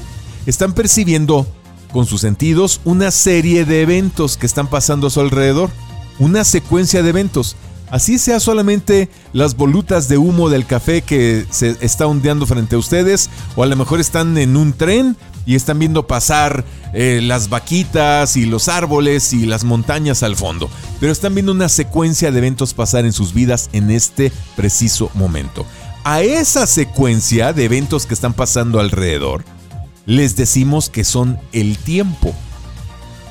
están 0.45 0.75
percibiendo 0.75 1.47
con 1.95 2.05
sus 2.05 2.21
sentidos 2.21 2.83
una 2.85 3.11
serie 3.11 3.65
de 3.65 3.81
eventos 3.81 4.37
que 4.37 4.45
están 4.45 4.67
pasando 4.67 5.07
a 5.07 5.11
su 5.11 5.21
alrededor, 5.21 5.71
una 6.19 6.45
secuencia 6.45 7.03
de 7.03 7.09
eventos. 7.09 7.57
Así 7.95 8.19
sea 8.19 8.41
solamente 8.41 9.09
las 9.33 9.55
volutas 9.55 10.09
de 10.09 10.19
humo 10.19 10.49
del 10.49 10.67
café 10.67 11.03
que 11.03 11.47
se 11.51 11.77
está 11.81 12.09
ondeando 12.09 12.45
frente 12.45 12.75
a 12.75 12.79
ustedes, 12.81 13.31
o 13.55 13.63
a 13.63 13.67
lo 13.67 13.77
mejor 13.77 14.01
están 14.01 14.37
en 14.37 14.57
un 14.57 14.73
tren 14.73 15.17
y 15.47 15.55
están 15.55 15.79
viendo 15.79 16.05
pasar 16.09 16.65
eh, 16.93 17.21
las 17.23 17.51
vaquitas 17.51 18.37
y 18.37 18.47
los 18.47 18.67
árboles 18.67 19.33
y 19.33 19.47
las 19.47 19.63
montañas 19.63 20.25
al 20.25 20.35
fondo, 20.35 20.69
pero 20.99 21.13
están 21.13 21.37
viendo 21.37 21.53
una 21.53 21.69
secuencia 21.69 22.33
de 22.33 22.39
eventos 22.39 22.75
pasar 22.75 23.05
en 23.05 23.13
sus 23.13 23.33
vidas 23.33 23.71
en 23.73 23.93
este 23.93 24.33
preciso 24.57 25.09
momento. 25.15 25.65
A 26.03 26.21
esa 26.21 26.67
secuencia 26.67 27.53
de 27.53 27.65
eventos 27.67 28.07
que 28.07 28.15
están 28.15 28.33
pasando 28.33 28.81
alrededor, 28.81 29.45
les 30.05 30.35
decimos 30.35 30.91
que 30.91 31.05
son 31.05 31.39
el 31.53 31.79
tiempo. 31.79 32.35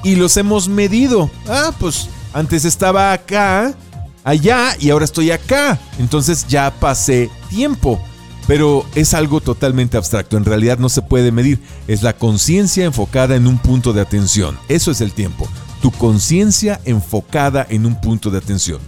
Y 0.06 0.16
los 0.16 0.38
hemos 0.38 0.70
medido. 0.70 1.30
Ah, 1.50 1.74
pues 1.78 2.08
antes 2.32 2.64
estaba 2.64 3.12
acá, 3.12 3.76
allá 4.24 4.76
y 4.80 4.90
ahora 4.90 5.06
estoy 5.06 5.32
acá. 5.32 5.80
Entonces 6.00 6.46
ya 6.48 6.72
pasé 6.80 7.30
tiempo. 7.50 8.00
Pero 8.46 8.86
es 8.94 9.14
algo 9.14 9.40
totalmente 9.40 9.96
abstracto, 9.96 10.36
en 10.36 10.44
realidad 10.44 10.78
no 10.78 10.90
se 10.90 11.02
puede 11.02 11.32
medir, 11.32 11.62
es 11.88 12.04
la 12.04 12.12
conciencia 12.12 12.84
enfocada 12.84 13.38
en 13.38 13.48
un 13.48 13.58
punto 13.58 13.94
de 13.94 14.02
atención, 14.02 14.60
eso 14.68 14.92
es 14.92 15.00
el 15.00 15.14
tiempo, 15.14 15.48
tu 15.82 15.92
conciencia 15.92 16.82
enfocada 16.84 17.66
en 17.70 17.86
un 17.86 18.02
punto 18.02 18.32
de 18.32 18.40
atención. 18.40 18.82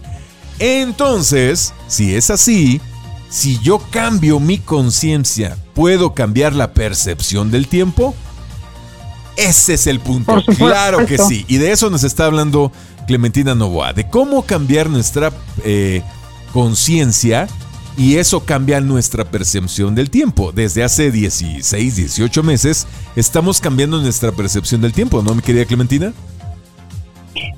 Entonces, 0.58 1.72
si 1.88 2.14
es 2.14 2.28
así, 2.28 2.82
si 3.30 3.58
yo 3.60 3.78
cambio 3.90 4.40
mi 4.40 4.58
conciencia, 4.58 5.56
¿puedo 5.74 6.12
cambiar 6.12 6.54
la 6.54 6.74
percepción 6.74 7.50
del 7.50 7.66
tiempo? 7.66 8.14
Ese 9.36 9.74
es 9.74 9.86
el 9.86 10.00
punto. 10.00 10.42
Claro 10.56 11.04
que 11.04 11.18
sí. 11.18 11.44
Y 11.48 11.58
de 11.58 11.72
eso 11.72 11.90
nos 11.90 12.04
está 12.04 12.24
hablando 12.24 12.72
Clementina 13.06 13.54
Novoa, 13.54 13.92
de 13.92 14.08
cómo 14.08 14.42
cambiar 14.42 14.90
nuestra 14.90 15.32
eh, 15.64 16.02
conciencia 16.52 17.48
y 17.96 18.16
eso 18.16 18.44
cambia 18.44 18.80
nuestra 18.80 19.24
percepción 19.24 19.94
del 19.94 20.10
tiempo. 20.10 20.52
Desde 20.52 20.84
hace 20.84 21.10
16, 21.10 21.96
18 21.96 22.42
meses 22.42 22.86
estamos 23.14 23.60
cambiando 23.60 24.00
nuestra 24.00 24.32
percepción 24.32 24.80
del 24.80 24.92
tiempo, 24.92 25.22
¿no, 25.22 25.34
mi 25.34 25.42
querida 25.42 25.64
Clementina? 25.64 26.12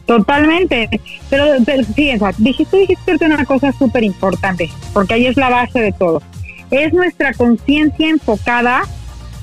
Totalmente, 0.07 0.89
pero, 1.29 1.45
pero 1.67 1.85
sí, 1.95 2.13
dijiste, 2.39 2.87
una 3.21 3.45
cosa 3.45 3.73
súper 3.73 4.05
importante, 4.05 4.71
porque 4.93 5.15
ahí 5.15 5.27
es 5.27 5.37
la 5.37 5.51
base 5.51 5.81
de 5.81 5.93
todo. 5.93 6.23
Es 6.71 6.93
nuestra 6.93 7.33
conciencia 7.35 8.09
enfocada 8.09 8.83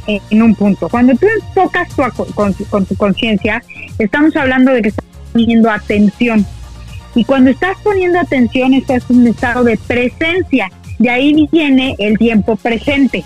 en, 0.07 0.41
un 0.41 0.55
punto. 0.55 0.89
Cuando 0.89 1.13
tú 1.15 1.27
enfocas 1.27 1.87
con, 2.35 2.85
tu 2.85 2.95
conciencia, 2.95 3.63
estamos 3.99 4.35
hablando 4.35 4.71
de 4.71 4.81
que 4.81 4.93
poniendo 5.35 5.69
atención. 5.69 6.45
Y 7.13 7.25
cuando 7.25 7.51
estás 7.51 7.77
poniendo 7.83 8.19
atención, 8.19 8.73
estás 8.73 9.03
en 9.09 9.17
un 9.17 9.27
estado 9.27 9.65
de 9.65 9.77
presencia. 9.77 10.71
De 10.97 11.09
ahí 11.09 11.47
viene 11.51 11.95
el 11.99 12.17
tiempo 12.17 12.55
presente. 12.55 13.25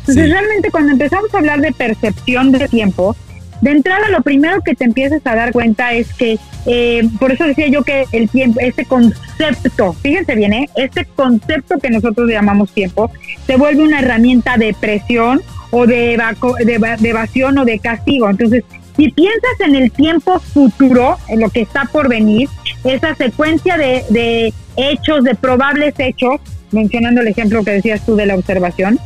Entonces, 0.00 0.30
realmente 0.30 0.70
cuando 0.70 0.92
empezamos 0.92 1.34
a 1.34 1.38
hablar 1.38 1.60
de 1.60 1.72
percepción 1.72 2.52
de 2.52 2.68
tiempo, 2.68 3.16
de 3.62 3.70
entrada 3.70 4.10
lo 4.10 4.22
primero 4.22 4.60
que 4.60 4.74
te 4.74 4.84
empiezas 4.84 5.22
a 5.24 5.34
dar 5.34 5.52
cuenta 5.52 5.94
es 5.94 6.12
que, 6.12 6.38
eh, 6.66 7.08
por 7.18 7.32
eso 7.32 7.44
decía 7.44 7.68
yo 7.68 7.82
que 7.82 8.04
el 8.12 8.28
tiempo, 8.28 8.60
este 8.60 8.84
concepto, 8.84 9.94
fíjense 9.94 10.34
bien, 10.34 10.52
¿eh? 10.52 10.68
este 10.76 11.06
concepto 11.06 11.78
que 11.78 11.88
nosotros 11.88 12.28
llamamos 12.28 12.70
tiempo, 12.72 13.10
se 13.46 13.56
vuelve 13.56 13.82
una 13.82 14.00
herramienta 14.00 14.58
de 14.58 14.76
presión 14.78 15.40
o 15.70 15.86
de, 15.86 16.20
de 16.64 17.08
evasión 17.08 17.58
o 17.58 17.64
de 17.64 17.78
castigo. 17.78 18.28
Entonces, 18.28 18.62
si 18.96 19.10
piensas 19.10 19.60
en 19.60 19.74
el 19.74 19.92
tiempo 19.92 20.40
futuro, 20.40 21.18
en 21.28 21.40
lo 21.40 21.50
que 21.50 21.60
está 21.60 21.84
por 21.84 22.08
venir, 22.08 22.48
esa 22.84 23.14
secuencia 23.14 23.76
de, 23.76 24.52
hechos, 24.76 25.24
de 25.24 25.34
probables 25.34 25.94
hechos, 25.98 26.40
mencionando 26.70 27.20
el 27.20 27.28
ejemplo 27.28 27.62
que 27.62 27.72
decías 27.72 28.04
tú 28.04 28.16
de 28.16 28.26
la 28.26 28.34
observación, 28.34 28.98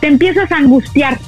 te 0.00 0.06
empiezas 0.08 0.50
a 0.50 0.56
angustiar. 0.56 1.18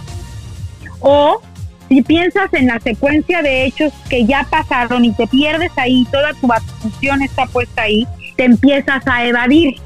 O 1.01 1.41
si 1.89 2.03
piensas 2.03 2.53
en 2.55 2.67
la 2.67 2.81
secuencia 2.81 3.43
de 3.43 3.65
hechos 3.65 3.93
que 4.09 4.25
ya 4.25 4.47
pasaron 4.51 5.05
y 5.05 5.13
te 5.13 5.27
pierdes 5.27 5.73
ahí, 5.77 6.07
toda 6.11 6.33
tu 6.35 6.51
atención 6.53 7.23
está 7.23 7.47
puesta 7.47 7.83
ahí, 7.83 8.07
te 8.37 8.45
empiezas 8.45 9.07
a 9.07 9.27
evadir. 9.27 9.77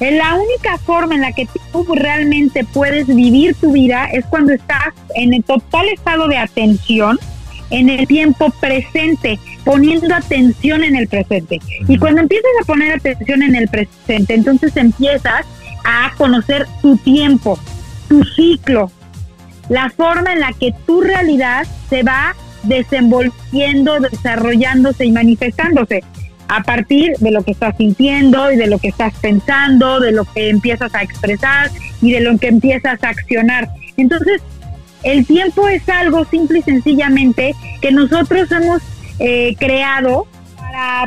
La 0.00 0.34
única 0.34 0.78
forma 0.78 1.14
en 1.14 1.20
la 1.20 1.32
que 1.32 1.46
tú 1.72 1.86
realmente 1.94 2.64
puedes 2.64 3.06
vivir 3.06 3.54
tu 3.54 3.72
vida 3.72 4.06
es 4.06 4.24
cuando 4.24 4.52
estás 4.54 4.94
en 5.14 5.34
el 5.34 5.44
total 5.44 5.88
estado 5.90 6.26
de 6.26 6.38
atención, 6.38 7.18
en 7.68 7.90
el 7.90 8.06
tiempo 8.06 8.50
presente, 8.60 9.38
poniendo 9.62 10.14
atención 10.14 10.84
en 10.84 10.96
el 10.96 11.06
presente. 11.06 11.60
Y 11.86 11.98
cuando 11.98 12.22
empiezas 12.22 12.50
a 12.62 12.64
poner 12.64 12.94
atención 12.94 13.42
en 13.42 13.54
el 13.54 13.68
presente, 13.68 14.34
entonces 14.34 14.74
empiezas 14.76 15.44
a 15.84 16.12
conocer 16.16 16.66
tu 16.80 16.96
tiempo, 16.96 17.58
tu 18.08 18.24
ciclo, 18.24 18.90
la 19.68 19.90
forma 19.90 20.32
en 20.32 20.40
la 20.40 20.52
que 20.54 20.72
tu 20.86 21.02
realidad 21.02 21.66
se 21.90 22.02
va 22.02 22.34
desenvolviendo, 22.62 24.00
desarrollándose 24.00 25.04
y 25.04 25.12
manifestándose 25.12 26.02
a 26.50 26.64
partir 26.64 27.16
de 27.20 27.30
lo 27.30 27.44
que 27.44 27.52
estás 27.52 27.76
sintiendo 27.76 28.50
y 28.50 28.56
de 28.56 28.66
lo 28.66 28.78
que 28.78 28.88
estás 28.88 29.14
pensando, 29.20 30.00
de 30.00 30.10
lo 30.10 30.24
que 30.24 30.50
empiezas 30.50 30.92
a 30.96 31.02
expresar 31.02 31.70
y 32.02 32.10
de 32.10 32.20
lo 32.20 32.36
que 32.38 32.48
empiezas 32.48 33.02
a 33.04 33.08
accionar. 33.08 33.70
Entonces, 33.96 34.42
el 35.04 35.24
tiempo 35.24 35.68
es 35.68 35.88
algo 35.88 36.24
simple 36.24 36.58
y 36.58 36.62
sencillamente 36.62 37.54
que 37.80 37.92
nosotros 37.92 38.50
hemos 38.50 38.82
eh, 39.20 39.54
creado 39.60 40.26
para 40.56 41.06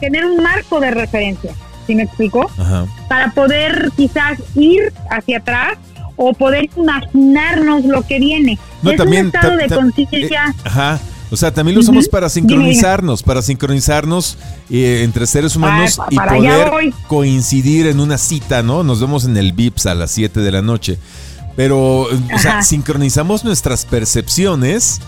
tener 0.00 0.24
un 0.24 0.42
marco 0.42 0.80
de 0.80 0.90
referencia, 0.90 1.52
¿sí 1.86 1.94
me 1.94 2.02
explico? 2.02 2.50
Para 3.08 3.30
poder 3.30 3.92
quizás 3.96 4.40
ir 4.56 4.92
hacia 5.08 5.38
atrás 5.38 5.78
o 6.16 6.32
poder 6.32 6.68
imaginarnos 6.76 7.84
lo 7.84 8.02
que 8.02 8.18
viene. 8.18 8.58
No, 8.82 8.90
es 8.90 8.96
también, 8.96 9.26
un 9.26 9.34
estado 9.36 9.56
de 9.56 9.68
conciencia. 9.68 10.46
Eh, 10.48 10.60
ajá. 10.64 11.00
O 11.30 11.36
sea, 11.36 11.52
también 11.54 11.76
lo 11.76 11.80
usamos 11.80 12.08
para 12.08 12.28
sincronizarnos, 12.28 13.22
para 13.22 13.40
sincronizarnos 13.40 14.36
eh, 14.68 15.02
entre 15.04 15.26
seres 15.26 15.54
humanos 15.54 16.00
y 16.10 16.16
poder 16.16 16.92
coincidir 17.06 17.86
en 17.86 18.00
una 18.00 18.18
cita, 18.18 18.62
¿no? 18.62 18.82
Nos 18.82 19.00
vemos 19.00 19.24
en 19.24 19.36
el 19.36 19.52
VIPS 19.52 19.86
a 19.86 19.94
las 19.94 20.10
7 20.10 20.40
de 20.40 20.50
la 20.50 20.60
noche. 20.60 20.98
Pero, 21.54 22.02
o 22.02 22.38
sea, 22.38 22.62
sincronizamos 22.62 23.44
nuestras 23.44 23.84
percepciones 23.84 25.00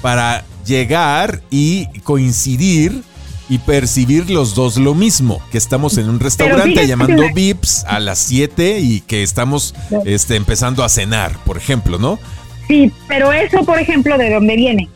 para 0.00 0.44
llegar 0.64 1.42
y 1.50 1.86
coincidir 2.00 3.02
y 3.50 3.58
percibir 3.58 4.30
los 4.30 4.54
dos 4.54 4.76
lo 4.76 4.94
mismo, 4.94 5.40
que 5.50 5.58
estamos 5.58 5.96
en 5.96 6.08
un 6.08 6.20
restaurante 6.20 6.86
llamando 6.86 7.24
Vips 7.34 7.84
a 7.86 7.98
las 7.98 8.18
7 8.20 8.78
y 8.80 9.00
que 9.00 9.22
estamos 9.22 9.74
este, 10.04 10.36
empezando 10.36 10.84
a 10.84 10.88
cenar, 10.88 11.36
por 11.44 11.56
ejemplo, 11.56 11.98
¿no? 11.98 12.18
Sí, 12.68 12.92
pero 13.06 13.32
eso, 13.32 13.64
por 13.64 13.78
ejemplo, 13.78 14.18
¿de 14.18 14.30
dónde 14.30 14.56
viene? 14.56 14.88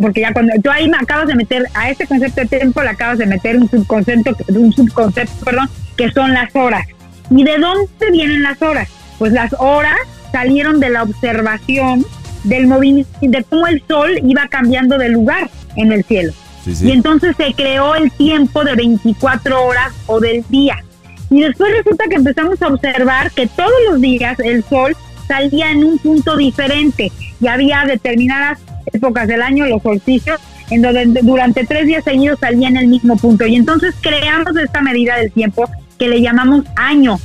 Porque 0.00 0.20
ya 0.20 0.32
cuando 0.32 0.52
tú 0.62 0.70
ahí 0.70 0.88
me 0.88 0.96
acabas 0.96 1.26
de 1.26 1.34
meter 1.34 1.64
a 1.74 1.90
este 1.90 2.06
concepto 2.06 2.40
de 2.42 2.46
tiempo, 2.46 2.82
le 2.82 2.90
acabas 2.90 3.18
de 3.18 3.26
meter 3.26 3.56
un 3.56 3.68
subconcepto, 3.68 4.36
un 4.48 4.72
subconcepto, 4.72 5.44
perdón, 5.44 5.68
que 5.96 6.10
son 6.10 6.32
las 6.32 6.54
horas. 6.54 6.86
¿Y 7.30 7.42
de 7.42 7.58
dónde 7.58 8.10
vienen 8.12 8.42
las 8.42 8.60
horas? 8.62 8.88
Pues 9.18 9.32
las 9.32 9.52
horas 9.58 9.96
salieron 10.32 10.80
de 10.80 10.90
la 10.90 11.02
observación 11.02 12.04
del 12.44 12.66
movimiento, 12.66 13.10
de 13.20 13.44
cómo 13.44 13.66
el 13.66 13.82
sol 13.88 14.20
iba 14.22 14.46
cambiando 14.48 14.98
de 14.98 15.08
lugar 15.08 15.50
en 15.76 15.92
el 15.92 16.04
cielo. 16.04 16.32
Y 16.66 16.92
entonces 16.92 17.36
se 17.36 17.52
creó 17.54 17.94
el 17.94 18.10
tiempo 18.10 18.64
de 18.64 18.74
24 18.74 19.64
horas 19.64 19.92
o 20.06 20.20
del 20.20 20.44
día. 20.48 20.82
Y 21.30 21.42
después 21.42 21.72
resulta 21.76 22.04
que 22.08 22.16
empezamos 22.16 22.60
a 22.62 22.68
observar 22.68 23.30
que 23.32 23.46
todos 23.46 23.72
los 23.90 24.00
días 24.00 24.38
el 24.40 24.64
sol 24.64 24.96
salía 25.26 25.70
en 25.70 25.84
un 25.84 25.98
punto 25.98 26.36
diferente 26.36 27.10
y 27.40 27.46
había 27.46 27.84
determinadas 27.86 28.58
épocas 28.92 29.28
del 29.28 29.42
año, 29.42 29.66
los 29.66 29.82
solsticios, 29.82 30.40
en 30.70 30.82
donde 30.82 31.20
durante 31.22 31.64
tres 31.64 31.86
días 31.86 32.04
seguidos 32.04 32.38
salía 32.40 32.68
en 32.68 32.76
el 32.76 32.88
mismo 32.88 33.16
punto. 33.16 33.46
Y 33.46 33.56
entonces 33.56 33.94
creamos 34.00 34.56
esta 34.56 34.80
medida 34.80 35.16
del 35.16 35.30
tiempo 35.32 35.68
que 35.98 36.08
le 36.08 36.20
llamamos 36.20 36.64
año, 36.76 37.18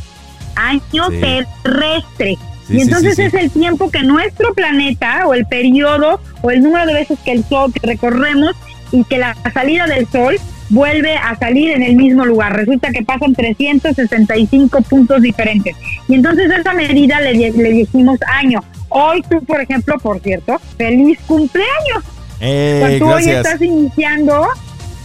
año 0.55 1.09
terrestre. 1.09 2.37
y 2.69 2.81
entonces 2.81 3.17
es 3.17 3.33
el 3.33 3.49
tiempo 3.49 3.89
que 3.89 4.03
nuestro 4.03 4.53
planeta 4.53 5.25
o 5.27 5.33
el 5.33 5.45
periodo 5.45 6.19
o 6.41 6.51
el 6.51 6.61
número 6.61 6.85
de 6.85 6.93
veces 6.93 7.17
que 7.23 7.31
el 7.31 7.43
sol 7.43 7.73
que 7.73 7.85
recorremos 7.85 8.55
y 8.91 9.03
que 9.03 9.17
la 9.17 9.35
salida 9.53 9.87
del 9.87 10.07
sol 10.07 10.35
vuelve 10.69 11.15
a 11.15 11.35
salir 11.37 11.71
en 11.71 11.83
el 11.83 11.95
mismo 11.95 12.25
lugar. 12.25 12.55
Resulta 12.55 12.91
que 12.91 13.03
pasan 13.03 13.33
365 13.33 14.81
puntos 14.81 15.21
diferentes. 15.21 15.75
Y 16.07 16.15
entonces 16.15 16.51
esa 16.51 16.73
medida 16.73 17.19
le, 17.21 17.51
le 17.51 17.71
dijimos 17.71 18.19
año. 18.27 18.61
Hoy 18.89 19.21
tú, 19.29 19.43
por 19.45 19.61
ejemplo, 19.61 19.97
por 19.99 20.19
cierto, 20.19 20.59
feliz 20.77 21.19
cumpleaños. 21.27 22.03
Eh, 22.39 22.97
tú 22.99 23.07
hoy 23.09 23.29
estás 23.29 23.61
iniciando, 23.61 24.47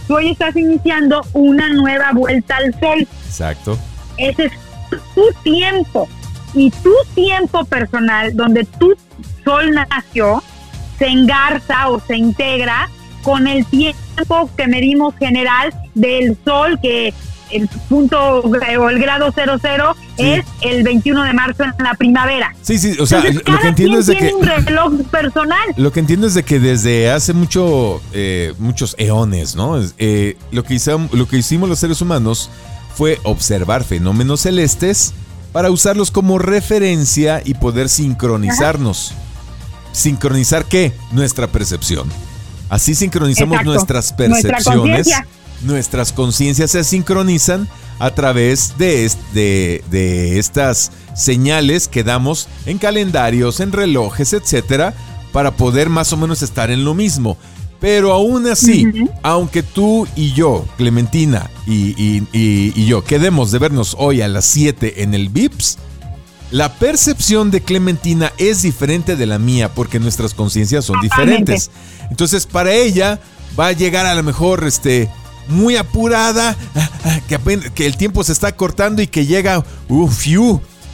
tú 0.07 0.15
hoy 0.15 0.31
estás 0.31 0.55
iniciando 0.55 1.21
una 1.33 1.69
nueva 1.69 2.11
vuelta 2.13 2.57
al 2.57 2.73
sol. 2.79 3.07
Exacto. 3.25 3.77
Ese 4.17 4.45
es 4.45 4.51
tu 5.13 5.23
tiempo. 5.43 6.07
Y 6.53 6.71
tu 6.71 6.93
tiempo 7.13 7.65
personal, 7.65 8.35
donde 8.35 8.63
tu 8.63 8.95
sol 9.43 9.71
nació, 9.71 10.41
se 10.97 11.07
engarza 11.07 11.89
o 11.89 11.99
se 11.99 12.15
integra 12.15 12.89
con 13.23 13.47
el 13.47 13.65
tiempo 13.65 14.49
que 14.55 14.67
medimos 14.67 15.15
general 15.17 15.73
del 15.95 16.37
sol, 16.45 16.79
que 16.81 17.13
el 17.55 17.67
punto 17.89 18.39
o 18.39 18.89
el 18.89 18.99
grado 18.99 19.31
00 19.31 19.95
es 20.17 20.45
el 20.61 20.83
21 20.83 21.23
de 21.23 21.33
marzo 21.33 21.63
en 21.63 21.73
la 21.83 21.93
primavera. 21.95 22.53
Sí, 22.61 22.77
sí, 22.77 22.97
o 22.99 23.05
sea, 23.05 23.23
lo 23.23 23.59
que 23.59 23.67
entiendo 23.67 23.99
es 23.99 24.07
de 24.07 24.17
que 24.17 24.33
un 24.33 24.45
reloj 24.45 25.01
personal. 25.11 25.73
Lo 25.77 25.91
que 25.91 25.99
entiendo 25.99 26.27
es 26.27 26.33
de 26.33 26.43
que 26.43 26.59
desde 26.59 27.11
hace 27.11 27.33
mucho 27.33 28.01
eh, 28.13 28.53
muchos 28.59 28.95
eones, 28.97 29.55
¿no? 29.55 29.81
Eh, 29.97 30.37
lo 30.51 30.63
que 30.63 30.75
hicimos, 30.75 31.13
lo 31.13 31.27
que 31.27 31.37
hicimos 31.37 31.69
los 31.69 31.79
seres 31.79 32.01
humanos 32.01 32.49
fue 32.95 33.19
observar 33.23 33.83
fenómenos 33.83 34.41
celestes 34.41 35.13
para 35.51 35.71
usarlos 35.71 36.11
como 36.11 36.37
referencia 36.37 37.41
y 37.43 37.53
poder 37.53 37.89
sincronizarnos. 37.89 39.13
sincronizar 39.93 40.65
qué? 40.65 40.93
Nuestra 41.11 41.47
percepción. 41.47 42.09
Así 42.69 42.95
sincronizamos 42.95 43.63
nuestras 43.63 44.11
percepciones. 44.11 45.07
Nuestras 45.61 46.13
conciencias 46.13 46.71
se 46.71 46.83
sincronizan 46.83 47.67
a 47.99 48.11
través 48.11 48.77
de, 48.77 49.09
de, 49.33 49.83
de, 49.89 50.39
estas 50.39 50.91
señales 51.15 51.87
que 51.87 52.03
damos 52.03 52.47
en 52.65 52.77
calendarios, 52.77 53.59
en 53.59 53.71
relojes, 53.71 54.33
etcétera, 54.33 54.93
para 55.31 55.51
poder 55.51 55.89
más 55.89 56.11
o 56.13 56.17
menos 56.17 56.41
estar 56.41 56.71
en 56.71 56.83
lo 56.83 56.93
mismo. 56.93 57.37
Pero 57.79 58.13
aún 58.13 58.47
así, 58.47 58.87
aunque 59.21 59.61
tú 59.61 60.07
y 60.15 60.33
yo, 60.33 60.65
Clementina 60.77 61.49
y, 61.67 62.23
y, 62.33 62.85
yo, 62.85 63.03
quedemos 63.03 63.51
de 63.51 63.59
vernos 63.59 63.95
hoy 63.99 64.21
a 64.21 64.27
las 64.27 64.45
7 64.45 65.03
en 65.03 65.13
el 65.13 65.29
VIPS, 65.29 65.77
la 66.51 66.73
percepción 66.73 67.51
de 67.51 67.61
Clementina 67.61 68.31
es 68.37 68.61
diferente 68.61 69.15
de 69.15 69.25
la 69.25 69.39
mía 69.39 69.73
porque 69.73 69.99
nuestras 69.99 70.33
conciencias 70.33 70.85
son 70.85 71.01
diferentes. 71.01 71.69
Entonces, 72.09 72.45
para 72.45 72.73
ella 72.73 73.19
va 73.59 73.67
a 73.67 73.71
llegar 73.73 74.05
a 74.05 74.15
lo 74.15 74.23
mejor 74.23 74.63
este 74.65 75.09
muy 75.47 75.77
apurada, 75.77 76.55
que, 77.27 77.39
que 77.73 77.85
el 77.85 77.97
tiempo 77.97 78.23
se 78.23 78.31
está 78.31 78.55
cortando 78.55 79.01
y 79.01 79.07
que 79.07 79.25
llega, 79.25 79.63
uff, 79.89 80.25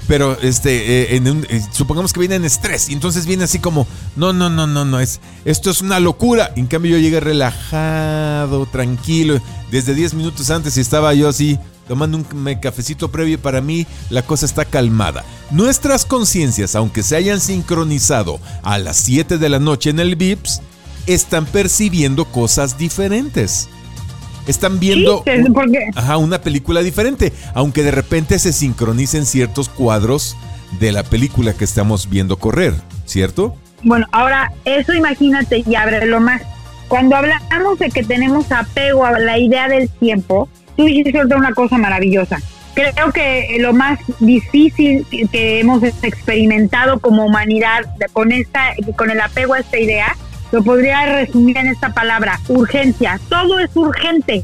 pero 0.08 0.38
este, 0.42 1.16
eh, 1.16 1.22
eh, 1.24 1.62
supongamos 1.72 2.12
que 2.12 2.20
viene 2.20 2.36
en 2.36 2.44
estrés 2.44 2.90
y 2.90 2.94
entonces 2.94 3.26
viene 3.26 3.46
así 3.46 3.60
como, 3.60 3.88
no, 4.16 4.34
no, 4.34 4.50
no, 4.50 4.68
no, 4.68 4.84
no, 4.84 5.00
es, 5.00 5.22
esto 5.46 5.70
es 5.70 5.82
una 5.82 6.00
locura. 6.00 6.52
En 6.58 6.68
cambio 6.68 6.92
yo 6.92 6.98
llegué 6.98 7.20
relajado, 7.22 8.66
tranquilo, 8.66 9.40
desde 9.70 9.94
10 9.94 10.16
minutos 10.16 10.50
antes 10.50 10.76
y 10.76 10.82
estaba 10.82 11.14
yo 11.14 11.30
así 11.30 11.58
tomando 11.88 12.18
un 12.18 12.56
cafecito 12.62 13.10
previo 13.10 13.40
para 13.42 13.62
mí, 13.62 13.86
la 14.10 14.22
cosa 14.22 14.46
está 14.46 14.66
calmada. 14.66 15.24
Nuestras 15.50 16.06
conciencias, 16.06 16.76
aunque 16.76 17.04
se 17.04 17.16
hayan 17.16 17.40
sincronizado 17.40 18.40
a 18.64 18.78
las 18.80 18.98
7 18.98 19.38
de 19.38 19.50
la 19.50 19.60
noche 19.60 19.90
en 19.90 20.00
el 20.00 20.16
VIPS, 20.16 20.62
están 21.06 21.46
percibiendo 21.46 22.26
cosas 22.26 22.78
diferentes. 22.78 23.68
Están 24.48 24.80
viendo 24.80 25.24
una 26.18 26.42
película 26.42 26.82
diferente, 26.82 27.32
aunque 27.54 27.84
de 27.84 27.92
repente 27.92 28.40
se 28.40 28.54
sincronicen 28.54 29.26
ciertos 29.26 29.70
cuadros 29.70 30.36
de 30.80 30.92
la 30.92 31.04
película 31.04 31.54
que 31.54 31.64
estamos 31.64 32.10
viendo 32.10 32.38
correr, 32.38 32.74
¿cierto? 33.06 33.56
Bueno, 33.84 34.06
ahora 34.12 34.52
eso 34.66 34.94
imagínate 34.94 35.64
y 35.68 35.76
ábrelo 35.76 36.20
más. 36.20 36.42
Cuando 36.88 37.16
hablamos 37.16 37.80
de 37.80 37.90
que 37.90 38.04
tenemos 38.04 38.52
apego 38.52 39.06
a 39.06 39.18
la 39.18 39.38
idea 39.38 39.68
del 39.68 39.90
tiempo, 39.90 40.50
tú 40.76 40.86
dijiste 40.86 41.18
una 41.36 41.54
cosa 41.54 41.78
maravillosa. 41.78 42.40
Creo 42.74 43.12
que 43.12 43.58
lo 43.60 43.74
más 43.74 44.00
difícil 44.20 45.06
que 45.32 45.60
hemos 45.60 45.84
experimentado 45.84 47.00
como 47.00 47.26
humanidad 47.26 47.82
con 48.14 48.32
esta, 48.32 48.74
con 48.96 49.10
el 49.10 49.20
apego 49.20 49.54
a 49.54 49.60
esta 49.60 49.78
idea, 49.78 50.16
lo 50.52 50.64
podría 50.64 51.06
resumir 51.06 51.58
en 51.58 51.68
esta 51.68 51.94
palabra, 51.94 52.40
urgencia. 52.48 53.20
Todo 53.30 53.60
es 53.60 53.76
urgente. 53.76 54.44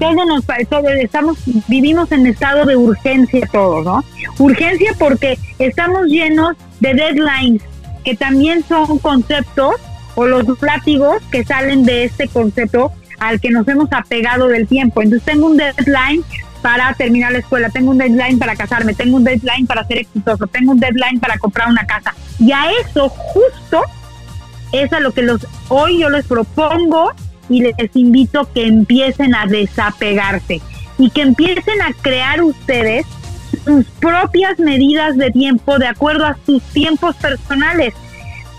Todo 0.00 0.24
nos 0.24 0.44
todo, 0.68 0.88
estamos 0.88 1.38
vivimos 1.68 2.10
en 2.10 2.26
estado 2.26 2.64
de 2.64 2.74
urgencia 2.74 3.46
todos, 3.52 3.84
¿no? 3.84 4.04
Urgencia 4.38 4.92
porque 4.98 5.38
estamos 5.58 6.06
llenos 6.06 6.56
de 6.80 6.94
deadlines 6.94 7.62
que 8.02 8.16
también 8.16 8.64
son 8.66 8.98
conceptos 8.98 9.74
o 10.14 10.26
los 10.26 10.44
látigos 10.62 11.22
que 11.30 11.44
salen 11.44 11.84
de 11.84 12.04
este 12.04 12.28
concepto 12.28 12.92
al 13.18 13.40
que 13.40 13.50
nos 13.50 13.68
hemos 13.68 13.92
apegado 13.92 14.48
del 14.48 14.66
tiempo. 14.66 15.02
Entonces 15.02 15.24
tengo 15.24 15.46
un 15.46 15.56
deadline 15.56 16.24
para 16.62 16.92
terminar 16.94 17.32
la 17.32 17.38
escuela, 17.38 17.68
tengo 17.68 17.90
un 17.90 17.98
deadline 17.98 18.38
para 18.38 18.56
casarme, 18.56 18.94
tengo 18.94 19.16
un 19.16 19.24
deadline 19.24 19.66
para 19.66 19.86
ser 19.86 19.98
exitoso, 19.98 20.46
tengo 20.46 20.72
un 20.72 20.80
deadline 20.80 21.20
para 21.20 21.38
comprar 21.38 21.68
una 21.68 21.86
casa. 21.86 22.14
Y 22.38 22.52
a 22.52 22.70
eso 22.80 23.08
justo 23.08 23.82
es 24.82 24.92
a 24.92 25.00
lo 25.00 25.12
que 25.12 25.22
los 25.22 25.46
hoy 25.68 26.00
yo 26.00 26.10
les 26.10 26.26
propongo 26.26 27.12
y 27.48 27.62
les 27.62 27.74
invito 27.94 28.48
que 28.52 28.66
empiecen 28.66 29.34
a 29.34 29.46
desapegarse 29.46 30.60
y 30.98 31.10
que 31.10 31.22
empiecen 31.22 31.80
a 31.82 31.92
crear 32.00 32.42
ustedes 32.42 33.06
sus 33.64 33.84
propias 34.00 34.58
medidas 34.58 35.16
de 35.16 35.30
tiempo 35.30 35.78
de 35.78 35.86
acuerdo 35.86 36.26
a 36.26 36.36
sus 36.44 36.62
tiempos 36.62 37.14
personales, 37.16 37.94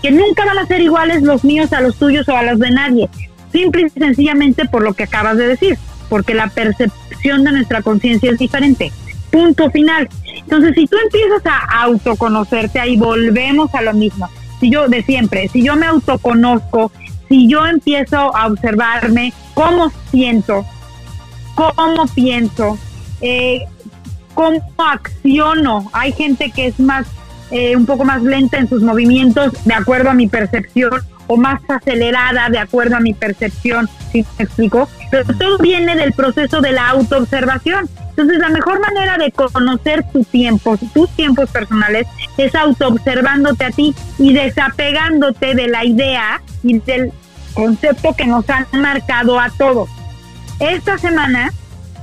que 0.02 0.10
nunca 0.10 0.44
van 0.44 0.58
a 0.58 0.66
ser 0.66 0.80
iguales 0.80 1.22
los 1.22 1.44
míos 1.44 1.72
a 1.72 1.80
los 1.80 1.96
tuyos 1.96 2.28
o 2.28 2.36
a 2.36 2.42
los 2.42 2.58
de 2.58 2.70
nadie 2.70 3.08
simple 3.56 3.86
y 3.86 3.90
sencillamente 4.00 4.66
por 4.66 4.82
lo 4.82 4.94
que 4.94 5.04
acabas 5.04 5.36
de 5.36 5.48
decir, 5.48 5.78
porque 6.08 6.34
la 6.34 6.48
percepción 6.48 7.44
de 7.44 7.52
nuestra 7.52 7.82
conciencia 7.82 8.30
es 8.30 8.38
diferente. 8.38 8.92
Punto 9.30 9.70
final. 9.70 10.08
Entonces, 10.34 10.74
si 10.74 10.86
tú 10.86 10.96
empiezas 11.02 11.44
a 11.46 11.82
autoconocerte, 11.82 12.78
ahí 12.78 12.96
volvemos 12.96 13.74
a 13.74 13.82
lo 13.82 13.92
mismo. 13.92 14.28
Si 14.60 14.70
yo, 14.70 14.88
de 14.88 15.02
siempre, 15.02 15.48
si 15.48 15.62
yo 15.62 15.76
me 15.76 15.86
autoconozco, 15.86 16.90
si 17.28 17.48
yo 17.48 17.66
empiezo 17.66 18.34
a 18.36 18.46
observarme 18.46 19.32
cómo 19.54 19.92
siento, 20.10 20.64
cómo 21.54 22.06
pienso, 22.14 22.78
eh, 23.20 23.62
cómo 24.34 24.62
acciono. 24.78 25.88
Hay 25.92 26.12
gente 26.12 26.50
que 26.50 26.66
es 26.66 26.78
más, 26.78 27.06
eh, 27.50 27.76
un 27.76 27.86
poco 27.86 28.04
más 28.04 28.22
lenta 28.22 28.58
en 28.58 28.68
sus 28.68 28.82
movimientos 28.82 29.52
de 29.64 29.74
acuerdo 29.74 30.10
a 30.10 30.14
mi 30.14 30.28
percepción 30.28 31.00
o 31.26 31.36
más 31.36 31.60
acelerada 31.68 32.48
de 32.50 32.58
acuerdo 32.58 32.96
a 32.96 33.00
mi 33.00 33.12
percepción, 33.12 33.88
si 34.12 34.24
me 34.38 34.44
explico, 34.44 34.88
pero 35.10 35.24
todo 35.38 35.58
viene 35.58 35.96
del 35.96 36.12
proceso 36.12 36.60
de 36.60 36.72
la 36.72 36.90
autoobservación. 36.90 37.88
Entonces, 38.16 38.38
la 38.38 38.48
mejor 38.48 38.80
manera 38.80 39.18
de 39.18 39.30
conocer 39.30 40.02
tu 40.10 40.24
tiempo, 40.24 40.78
tus 40.94 41.10
tiempos 41.10 41.50
personales, 41.50 42.06
es 42.38 42.54
autoobservándote 42.54 43.66
a 43.66 43.70
ti 43.70 43.94
y 44.18 44.32
desapegándote 44.32 45.54
de 45.54 45.68
la 45.68 45.84
idea 45.84 46.40
y 46.62 46.78
del 46.78 47.12
concepto 47.52 48.14
que 48.14 48.26
nos 48.26 48.48
han 48.48 48.66
marcado 48.72 49.38
a 49.38 49.50
todos. 49.50 49.90
Esta 50.60 50.96
semana, 50.96 51.52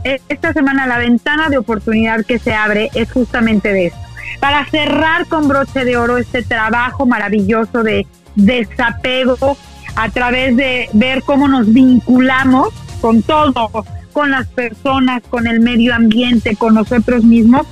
esta 0.04 0.54
semana 0.54 0.86
la 0.86 1.00
ventana 1.00 1.50
de 1.50 1.58
oportunidad 1.58 2.24
que 2.24 2.38
se 2.38 2.54
abre 2.54 2.92
es 2.94 3.12
justamente 3.12 3.74
de 3.74 3.88
esto. 3.88 4.00
Para 4.40 4.66
cerrar 4.70 5.26
con 5.26 5.48
broche 5.48 5.84
de 5.84 5.98
oro 5.98 6.20
este 6.20 6.44
trabajo 6.44 7.08
maravilloso 7.08 7.82
de 7.82 8.06
desapego 8.36 9.58
a 9.96 10.10
través 10.10 10.56
de 10.58 10.90
ver 10.94 11.24
cómo 11.24 11.48
nos 11.48 11.74
vinculamos 11.74 12.70
con 13.02 13.24
todo, 13.24 13.72
con 14.14 14.32
las 14.32 14.48
personas, 14.48 15.22
con 15.30 15.48
el 15.48 15.60
medio 15.60 15.94
ambiente, 15.94 16.56
con 16.56 16.76
nosotros 16.76 17.24
mismos. 17.24 17.68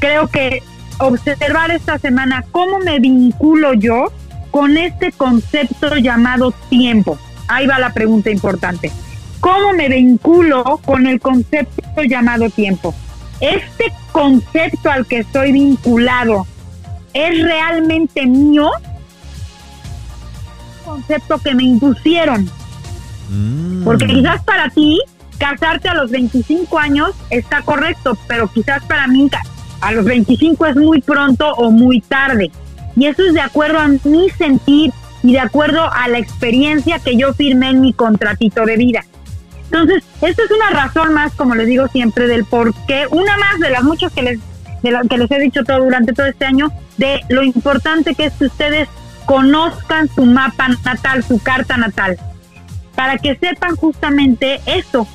Creo 0.00 0.28
que 0.28 0.62
observar 0.98 1.70
esta 1.70 1.98
semana 1.98 2.44
cómo 2.50 2.78
me 2.80 2.98
vinculo 2.98 3.74
yo 3.74 4.12
con 4.50 4.76
este 4.76 5.12
concepto 5.12 5.96
llamado 5.96 6.52
tiempo. 6.70 7.18
Ahí 7.46 7.66
va 7.66 7.78
la 7.78 7.92
pregunta 7.92 8.30
importante. 8.30 8.90
¿Cómo 9.40 9.72
me 9.72 9.88
vinculo 9.88 10.80
con 10.84 11.06
el 11.06 11.20
concepto 11.20 12.02
llamado 12.02 12.50
tiempo? 12.50 12.94
¿Este 13.40 13.92
concepto 14.10 14.90
al 14.90 15.06
que 15.06 15.18
estoy 15.18 15.52
vinculado 15.52 16.46
es 17.14 17.40
realmente 17.42 18.26
mío 18.26 18.70
concepto 20.88 21.38
que 21.38 21.54
me 21.54 21.64
impusieron. 21.64 22.50
Mm. 23.30 23.84
Porque 23.84 24.06
quizás 24.06 24.42
para 24.44 24.70
ti 24.70 25.00
casarte 25.38 25.88
a 25.88 25.94
los 25.94 26.10
25 26.10 26.78
años 26.78 27.10
está 27.30 27.62
correcto, 27.62 28.18
pero 28.26 28.48
quizás 28.48 28.84
para 28.84 29.06
mí 29.06 29.30
a 29.80 29.92
los 29.92 30.04
25 30.04 30.66
es 30.66 30.76
muy 30.76 31.00
pronto 31.00 31.52
o 31.54 31.70
muy 31.70 32.00
tarde. 32.00 32.50
Y 32.96 33.06
eso 33.06 33.22
es 33.24 33.34
de 33.34 33.40
acuerdo 33.40 33.78
a 33.78 33.88
mi 33.88 34.28
sentir 34.30 34.92
y 35.22 35.32
de 35.32 35.40
acuerdo 35.40 35.90
a 35.92 36.08
la 36.08 36.18
experiencia 36.18 36.98
que 36.98 37.16
yo 37.16 37.32
firmé 37.32 37.70
en 37.70 37.80
mi 37.80 37.92
contratito 37.92 38.64
de 38.64 38.76
vida. 38.76 39.04
Entonces, 39.70 40.02
esta 40.22 40.42
es 40.42 40.50
una 40.50 40.70
razón 40.70 41.12
más, 41.12 41.32
como 41.34 41.54
les 41.54 41.66
digo 41.66 41.88
siempre, 41.88 42.26
del 42.26 42.44
por 42.44 42.74
qué, 42.86 43.06
una 43.10 43.36
más 43.36 43.60
de 43.60 43.70
las 43.70 43.82
muchas 43.82 44.12
que 44.12 44.22
les, 44.22 44.40
que 44.82 45.18
les 45.18 45.30
he 45.30 45.38
dicho 45.40 45.62
todo 45.62 45.84
durante 45.84 46.12
todo 46.12 46.26
este 46.26 46.46
año, 46.46 46.72
de 46.96 47.20
lo 47.28 47.42
importante 47.42 48.14
que 48.14 48.26
es 48.26 48.32
que 48.34 48.46
ustedes 48.46 48.88
conozcan 49.26 50.08
su 50.08 50.24
mapa 50.24 50.68
natal, 50.84 51.22
su 51.22 51.38
carta 51.38 51.76
natal, 51.76 52.18
para 52.94 53.18
que 53.18 53.36
sepan 53.36 53.76
justamente 53.76 54.60
eso, 54.64 55.06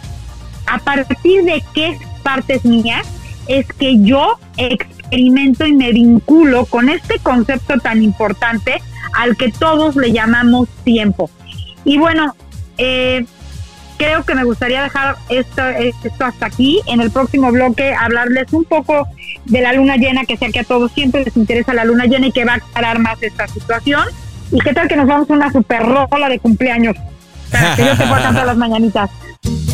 a 0.67 0.79
partir 0.79 1.43
de 1.43 1.63
qué 1.73 1.97
partes 2.23 2.65
mías 2.65 3.07
es 3.47 3.67
que 3.67 4.01
yo 4.01 4.37
experimento 4.57 5.65
y 5.65 5.73
me 5.73 5.91
vinculo 5.91 6.65
con 6.65 6.89
este 6.89 7.19
concepto 7.19 7.77
tan 7.79 8.01
importante 8.01 8.81
al 9.13 9.35
que 9.37 9.51
todos 9.51 9.95
le 9.95 10.11
llamamos 10.11 10.67
tiempo. 10.83 11.29
Y 11.85 11.97
bueno, 11.97 12.35
eh, 12.77 13.25
creo 13.97 14.23
que 14.23 14.35
me 14.35 14.43
gustaría 14.43 14.81
dejar 14.83 15.17
esto, 15.29 15.67
esto 15.67 16.25
hasta 16.25 16.45
aquí. 16.45 16.81
En 16.87 17.01
el 17.01 17.11
próximo 17.11 17.51
bloque 17.51 17.93
hablarles 17.93 18.51
un 18.53 18.63
poco 18.63 19.07
de 19.45 19.61
la 19.61 19.73
luna 19.73 19.97
llena, 19.97 20.25
que 20.25 20.37
sé 20.37 20.51
que 20.51 20.61
a 20.61 20.63
todos 20.63 20.91
siempre 20.91 21.23
les 21.23 21.35
interesa 21.37 21.73
la 21.73 21.85
luna 21.85 22.05
llena 22.05 22.27
y 22.27 22.31
que 22.31 22.45
va 22.45 22.53
a 22.53 22.55
aclarar 22.55 22.99
más 22.99 23.21
esta 23.21 23.47
situación. 23.47 24.03
¿Y 24.51 24.59
qué 24.59 24.73
tal 24.73 24.87
que 24.87 24.95
nos 24.95 25.07
vamos 25.07 25.29
a 25.29 25.33
una 25.33 25.51
super 25.51 25.83
rola 25.83 26.29
de 26.29 26.39
cumpleaños? 26.39 26.95
Para 27.51 27.75
que 27.75 27.85
yo 27.85 27.97
te 27.97 28.07
pueda 28.07 28.23
cantar 28.23 28.45
las 28.45 28.57
mañanitas. 28.57 29.09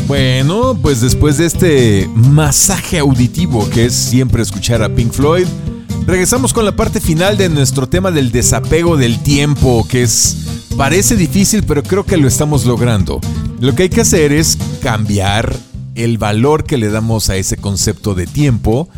Bueno, 0.09 0.77
pues 0.81 1.01
después 1.01 1.37
de 1.37 1.45
este 1.45 2.09
masaje 2.15 2.97
auditivo 2.97 3.69
que 3.69 3.85
es 3.85 3.93
siempre 3.93 4.41
escuchar 4.41 4.83
a 4.83 4.89
Pink 4.89 5.13
Floyd, 5.13 5.45
Regresamos 6.07 6.53
con 6.53 6.65
la 6.65 6.75
parte 6.75 6.99
final 6.99 7.37
de 7.37 7.49
nuestro 7.49 7.87
tema 7.87 8.09
del 8.09 8.31
desapego 8.31 8.97
del 8.97 9.21
tiempo, 9.21 9.85
que 9.87 10.01
es 10.01 10.65
parece 10.75 11.15
difícil, 11.15 11.61
pero 11.61 11.83
creo 11.83 12.03
que 12.03 12.17
lo 12.17 12.27
estamos 12.27 12.65
logrando. 12.65 13.21
Lo 13.59 13.75
que 13.75 13.83
hay 13.83 13.89
que 13.89 14.01
hacer 14.01 14.31
es 14.31 14.57
cambiar 14.81 15.55
el 15.93 16.17
valor 16.17 16.63
que 16.63 16.79
le 16.79 16.89
damos 16.89 17.29
a 17.29 17.35
ese 17.35 17.57
concepto 17.57 18.15
de 18.15 18.25
tiempo 18.25 18.89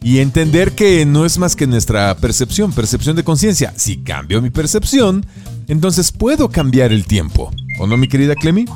y 0.00 0.18
entender 0.18 0.76
que 0.76 1.04
no 1.06 1.26
es 1.26 1.38
más 1.38 1.56
que 1.56 1.66
nuestra 1.66 2.16
percepción, 2.18 2.70
percepción 2.70 3.16
de 3.16 3.24
conciencia. 3.24 3.74
Si 3.76 3.96
cambio 3.96 4.40
mi 4.40 4.50
percepción, 4.50 5.26
entonces 5.66 6.12
puedo 6.12 6.50
cambiar 6.50 6.92
el 6.92 7.04
tiempo. 7.04 7.50
¿O 7.80 7.88
no, 7.88 7.96
mi 7.96 8.06
querida 8.06 8.36
Clemi? 8.36 8.66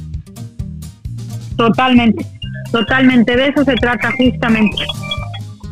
Totalmente, 1.57 2.27
totalmente. 2.73 3.37
De 3.37 3.49
eso 3.49 3.65
se 3.65 3.75
trata 3.75 4.11
justamente. 4.19 4.85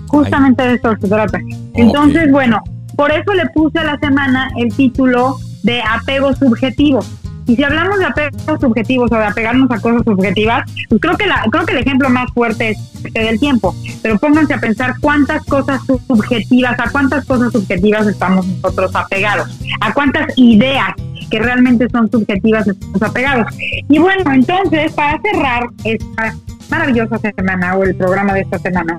Justamente 0.09 0.63
de 0.63 0.75
eso 0.75 0.95
se 1.01 1.09
trata. 1.09 1.39
Entonces, 1.75 2.31
bueno, 2.31 2.63
por 2.97 3.11
eso 3.11 3.33
le 3.35 3.47
puse 3.55 3.79
a 3.79 3.85
la 3.85 3.99
semana 3.99 4.51
el 4.57 4.75
título 4.75 5.37
de 5.63 5.81
apego 5.83 6.35
subjetivo. 6.35 7.01
Y 7.47 7.57
si 7.57 7.65
hablamos 7.65 7.99
de 7.99 8.05
apegos 8.05 8.61
subjetivos 8.61 9.11
o 9.11 9.17
de 9.17 9.25
apegarnos 9.25 9.71
a 9.71 9.81
cosas 9.81 10.03
subjetivas, 10.05 10.65
pues 10.89 11.01
creo 11.01 11.17
que, 11.17 11.27
la, 11.27 11.45
creo 11.51 11.67
que 11.67 11.73
el 11.73 11.79
ejemplo 11.79 12.09
más 12.09 12.31
fuerte 12.33 12.71
es 12.71 12.79
este 13.05 13.21
del 13.21 13.41
tiempo. 13.41 13.75
Pero 14.01 14.19
pónganse 14.19 14.55
a 14.55 14.59
pensar 14.59 14.95
cuántas 15.01 15.45
cosas 15.47 15.81
subjetivas, 16.07 16.79
a 16.79 16.91
cuántas 16.91 17.25
cosas 17.25 17.53
subjetivas 17.53 18.07
estamos 18.07 18.47
nosotros 18.47 18.95
apegados, 18.95 19.59
a 19.81 19.93
cuántas 19.93 20.27
ideas 20.37 20.95
que 21.31 21.39
realmente 21.39 21.89
son 21.91 22.11
subjetivas 22.11 22.67
estamos 22.67 23.03
apegados. 23.03 23.47
Y 23.89 23.99
bueno, 23.99 24.33
entonces, 24.33 24.93
para 24.93 25.21
cerrar 25.21 25.65
esta 25.85 26.35
maravillosa 26.71 27.19
semana 27.19 27.77
o 27.77 27.85
el 27.85 27.95
programa 27.95 28.35
de 28.35 28.41
esta 28.41 28.59
semana, 28.59 28.97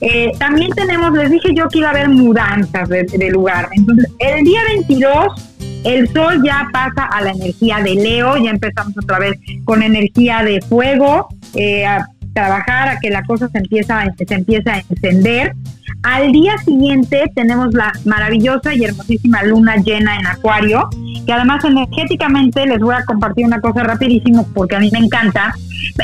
eh, 0.00 0.32
también 0.38 0.70
tenemos, 0.72 1.12
les 1.12 1.30
dije 1.30 1.54
yo 1.54 1.68
que 1.68 1.78
iba 1.78 1.88
a 1.88 1.90
haber 1.90 2.08
mudanzas 2.08 2.88
de, 2.88 3.04
de 3.04 3.30
lugar. 3.30 3.68
Entonces, 3.72 4.10
el 4.18 4.44
día 4.44 4.60
22 4.68 5.54
el 5.84 6.08
sol 6.12 6.42
ya 6.42 6.66
pasa 6.72 7.04
a 7.04 7.20
la 7.20 7.30
energía 7.30 7.78
de 7.78 7.94
Leo, 7.94 8.36
ya 8.38 8.50
empezamos 8.50 8.96
otra 8.96 9.18
vez 9.18 9.38
con 9.64 9.82
energía 9.82 10.42
de 10.42 10.60
fuego, 10.62 11.28
eh, 11.54 11.84
trabajar, 12.34 12.88
a 12.88 12.98
que 13.00 13.10
la 13.10 13.22
cosa 13.24 13.48
se 13.48 13.58
empieza, 13.58 14.04
se 14.16 14.34
empieza 14.34 14.74
a 14.74 14.78
encender. 14.78 15.54
Al 16.02 16.32
día 16.32 16.58
siguiente 16.58 17.30
tenemos 17.34 17.72
la 17.72 17.92
maravillosa 18.04 18.74
y 18.74 18.84
hermosísima 18.84 19.42
luna 19.44 19.76
llena 19.76 20.16
en 20.18 20.26
Acuario, 20.26 20.90
que 21.24 21.32
además 21.32 21.64
energéticamente 21.64 22.66
les 22.66 22.80
voy 22.80 22.94
a 22.94 23.04
compartir 23.04 23.46
una 23.46 23.60
cosa 23.60 23.82
rapidísimo 23.82 24.46
porque 24.54 24.76
a 24.76 24.80
mí 24.80 24.90
me 24.92 24.98
encanta. 24.98 25.54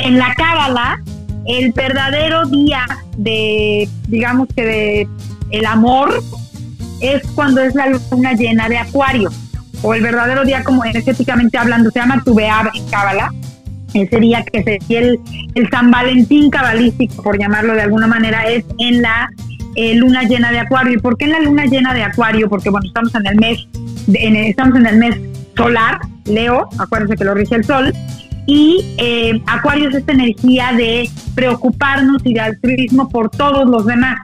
En 0.03 0.19
la 0.19 0.35
Cábala, 0.35 1.03
el 1.47 1.73
verdadero 1.73 2.47
día 2.47 2.87
de, 3.19 3.89
digamos 4.09 4.49
que 4.55 4.65
de 4.65 5.09
el 5.51 5.67
amor, 5.67 6.23
es 7.01 7.23
cuando 7.35 7.61
es 7.63 7.75
la 7.75 7.87
luna 7.89 8.35
llena 8.35 8.69
de 8.69 8.79
Acuario 8.79 9.31
o 9.83 9.95
el 9.95 10.03
verdadero 10.03 10.45
día 10.45 10.63
como 10.63 10.85
energéticamente 10.85 11.57
hablando, 11.57 11.91
se 11.91 11.99
llama 11.99 12.23
Tubeab 12.23 12.71
en 12.75 12.87
Cábala, 12.89 13.31
ese 13.95 14.21
día 14.21 14.45
que 14.45 14.63
se 14.63 14.99
el, 14.99 15.19
el 15.55 15.71
San 15.71 15.91
Valentín 15.91 16.51
cabalístico, 16.51 17.23
por 17.23 17.39
llamarlo 17.39 17.75
de 17.75 17.83
alguna 17.83 18.07
manera, 18.07 18.49
es 18.49 18.65
en 18.79 19.03
la 19.03 19.29
eh, 19.77 19.95
luna 19.95 20.25
llena 20.25 20.51
de 20.51 20.61
Acuario. 20.61 20.95
¿Y 20.95 20.99
por 20.99 21.17
qué 21.17 21.27
en 21.27 21.33
la 21.33 21.41
luna 21.41 21.65
llena 21.65 21.95
de 21.95 22.03
Acuario? 22.03 22.49
Porque 22.49 22.71
bueno, 22.71 22.87
estamos 22.87 23.15
en 23.15 23.27
el 23.27 23.37
mes, 23.37 23.69
estamos 24.13 24.79
en 24.79 24.87
el 24.87 24.97
mes 24.97 25.17
solar, 25.57 26.01
Leo, 26.25 26.69
acuérdense 26.79 27.17
que 27.17 27.25
lo 27.25 27.35
rige 27.35 27.57
el 27.57 27.65
sol, 27.65 27.93
y 28.47 28.85
eh, 28.99 29.41
Acuario 29.47 29.89
es 29.89 29.95
esta 29.95 30.13
energía 30.13 30.73
de 30.73 31.09
preocuparnos 31.35 32.23
y 32.25 32.35
de 32.35 32.41
altruismo 32.41 33.09
por 33.09 33.31
todos 33.31 33.69
los 33.69 33.87
demás. 33.87 34.19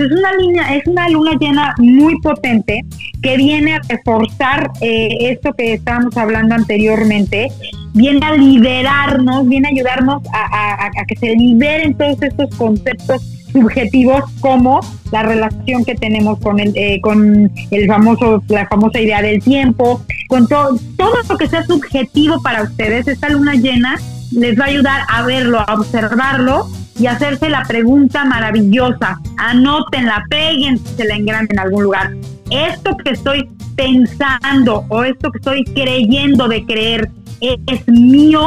Es 0.00 0.10
una, 0.12 0.32
línea, 0.32 0.74
es 0.74 0.86
una 0.86 1.08
luna 1.10 1.32
llena 1.38 1.74
muy 1.78 2.18
potente 2.20 2.84
que 3.22 3.36
viene 3.36 3.74
a 3.74 3.80
reforzar 3.86 4.70
eh, 4.80 5.08
esto 5.20 5.52
que 5.52 5.74
estábamos 5.74 6.16
hablando 6.16 6.54
anteriormente, 6.54 7.48
viene 7.92 8.24
a 8.24 8.34
liberarnos, 8.34 9.46
viene 9.46 9.68
a 9.68 9.70
ayudarnos 9.72 10.22
a, 10.32 10.90
que 11.06 11.16
se 11.16 11.36
liberen 11.36 11.94
todos 11.94 12.22
estos 12.22 12.54
conceptos 12.56 13.22
subjetivos 13.52 14.24
como 14.40 14.80
la 15.12 15.22
relación 15.24 15.84
que 15.84 15.94
tenemos 15.94 16.38
con 16.38 16.60
el, 16.60 16.72
eh, 16.76 17.00
con 17.02 17.52
el 17.70 17.86
famoso, 17.86 18.42
la 18.48 18.66
famosa 18.68 19.00
idea 19.00 19.20
del 19.20 19.42
tiempo, 19.42 20.00
con 20.28 20.48
todo, 20.48 20.78
todo 20.96 21.12
lo 21.28 21.36
que 21.36 21.46
sea 21.46 21.62
subjetivo 21.64 22.40
para 22.42 22.62
ustedes, 22.62 23.06
esta 23.06 23.28
luna 23.28 23.54
llena 23.54 23.98
les 24.32 24.58
va 24.58 24.64
a 24.64 24.68
ayudar 24.68 25.00
a 25.08 25.22
verlo, 25.22 25.60
a 25.60 25.74
observarlo 25.74 26.68
y 26.98 27.06
hacerse 27.06 27.48
la 27.48 27.62
pregunta 27.64 28.24
maravillosa. 28.24 29.18
Anótenla, 29.38 30.24
péguensela 30.28 31.14
en 31.14 31.26
grande 31.26 31.54
en 31.54 31.60
algún 31.60 31.84
lugar. 31.84 32.12
Esto 32.50 32.96
que 32.98 33.10
estoy 33.10 33.48
pensando 33.76 34.84
o 34.88 35.04
esto 35.04 35.30
que 35.30 35.38
estoy 35.38 35.64
creyendo 35.64 36.48
de 36.48 36.64
creer 36.66 37.10
es, 37.40 37.88
mío, 37.88 38.46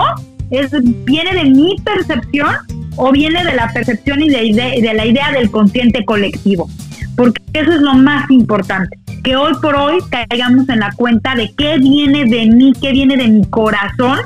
es, 0.51 0.71
viene 1.05 1.33
de 1.33 1.45
mi 1.45 1.75
percepción 1.83 2.53
o 2.95 3.11
viene 3.11 3.43
de 3.43 3.55
la 3.55 3.71
percepción 3.73 4.21
y 4.21 4.29
de, 4.29 4.81
de 4.81 4.93
la 4.93 5.05
idea 5.05 5.31
del 5.31 5.49
consciente 5.49 6.05
colectivo. 6.05 6.69
Porque 7.15 7.41
eso 7.53 7.71
es 7.71 7.81
lo 7.81 7.93
más 7.95 8.29
importante, 8.29 8.97
que 9.23 9.35
hoy 9.35 9.53
por 9.61 9.75
hoy 9.75 9.97
caigamos 10.09 10.67
en 10.69 10.79
la 10.79 10.91
cuenta 10.95 11.35
de 11.35 11.51
qué 11.57 11.77
viene 11.77 12.25
de 12.25 12.47
mí, 12.47 12.73
qué 12.79 12.91
viene 12.91 13.17
de 13.17 13.27
mi 13.27 13.45
corazón 13.45 14.19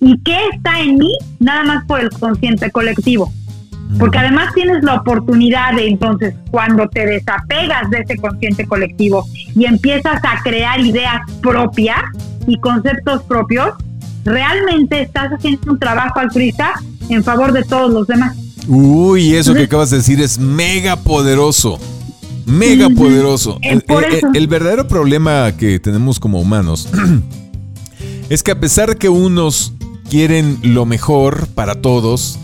y 0.00 0.18
qué 0.20 0.36
está 0.54 0.80
en 0.80 0.98
mí, 0.98 1.12
nada 1.38 1.64
más 1.64 1.84
por 1.86 2.00
el 2.00 2.10
consciente 2.10 2.70
colectivo. 2.70 3.32
Porque 3.98 4.18
además 4.18 4.52
tienes 4.54 4.84
la 4.84 4.96
oportunidad 4.96 5.74
de 5.74 5.88
entonces, 5.88 6.34
cuando 6.50 6.88
te 6.88 7.06
desapegas 7.06 7.88
de 7.90 8.00
ese 8.00 8.16
consciente 8.16 8.66
colectivo 8.66 9.24
y 9.54 9.64
empiezas 9.64 10.20
a 10.24 10.42
crear 10.42 10.78
ideas 10.80 11.22
propias 11.40 12.02
y 12.46 12.58
conceptos 12.60 13.22
propios, 13.22 13.70
realmente 14.24 15.00
estás 15.00 15.30
haciendo 15.32 15.72
un 15.72 15.78
trabajo 15.78 16.20
altruista 16.20 16.74
en 17.08 17.24
favor 17.24 17.52
de 17.52 17.64
todos 17.64 17.90
los 17.90 18.06
demás. 18.06 18.36
Uy, 18.66 19.34
eso 19.34 19.54
que 19.54 19.62
acabas 19.62 19.90
de 19.90 19.96
decir 19.96 20.20
es 20.20 20.38
mega 20.38 20.96
poderoso. 20.96 21.78
Mega 22.44 22.90
poderoso. 22.90 23.58
el, 23.62 24.46
verdadero 24.46 24.86
problema 24.86 25.52
que 25.56 25.78
tenemos 25.78 26.20
como 26.20 26.40
humanos 26.40 26.88
es 28.28 28.42
que 28.42 28.50
a 28.50 28.60
pesar 28.60 28.90
de 28.90 28.96
que 28.96 29.08
unos 29.08 29.72
quieren 30.08 30.58
lo 30.62 30.86
mejor 30.86 31.48
para 31.48 31.80
todos, 31.80 32.38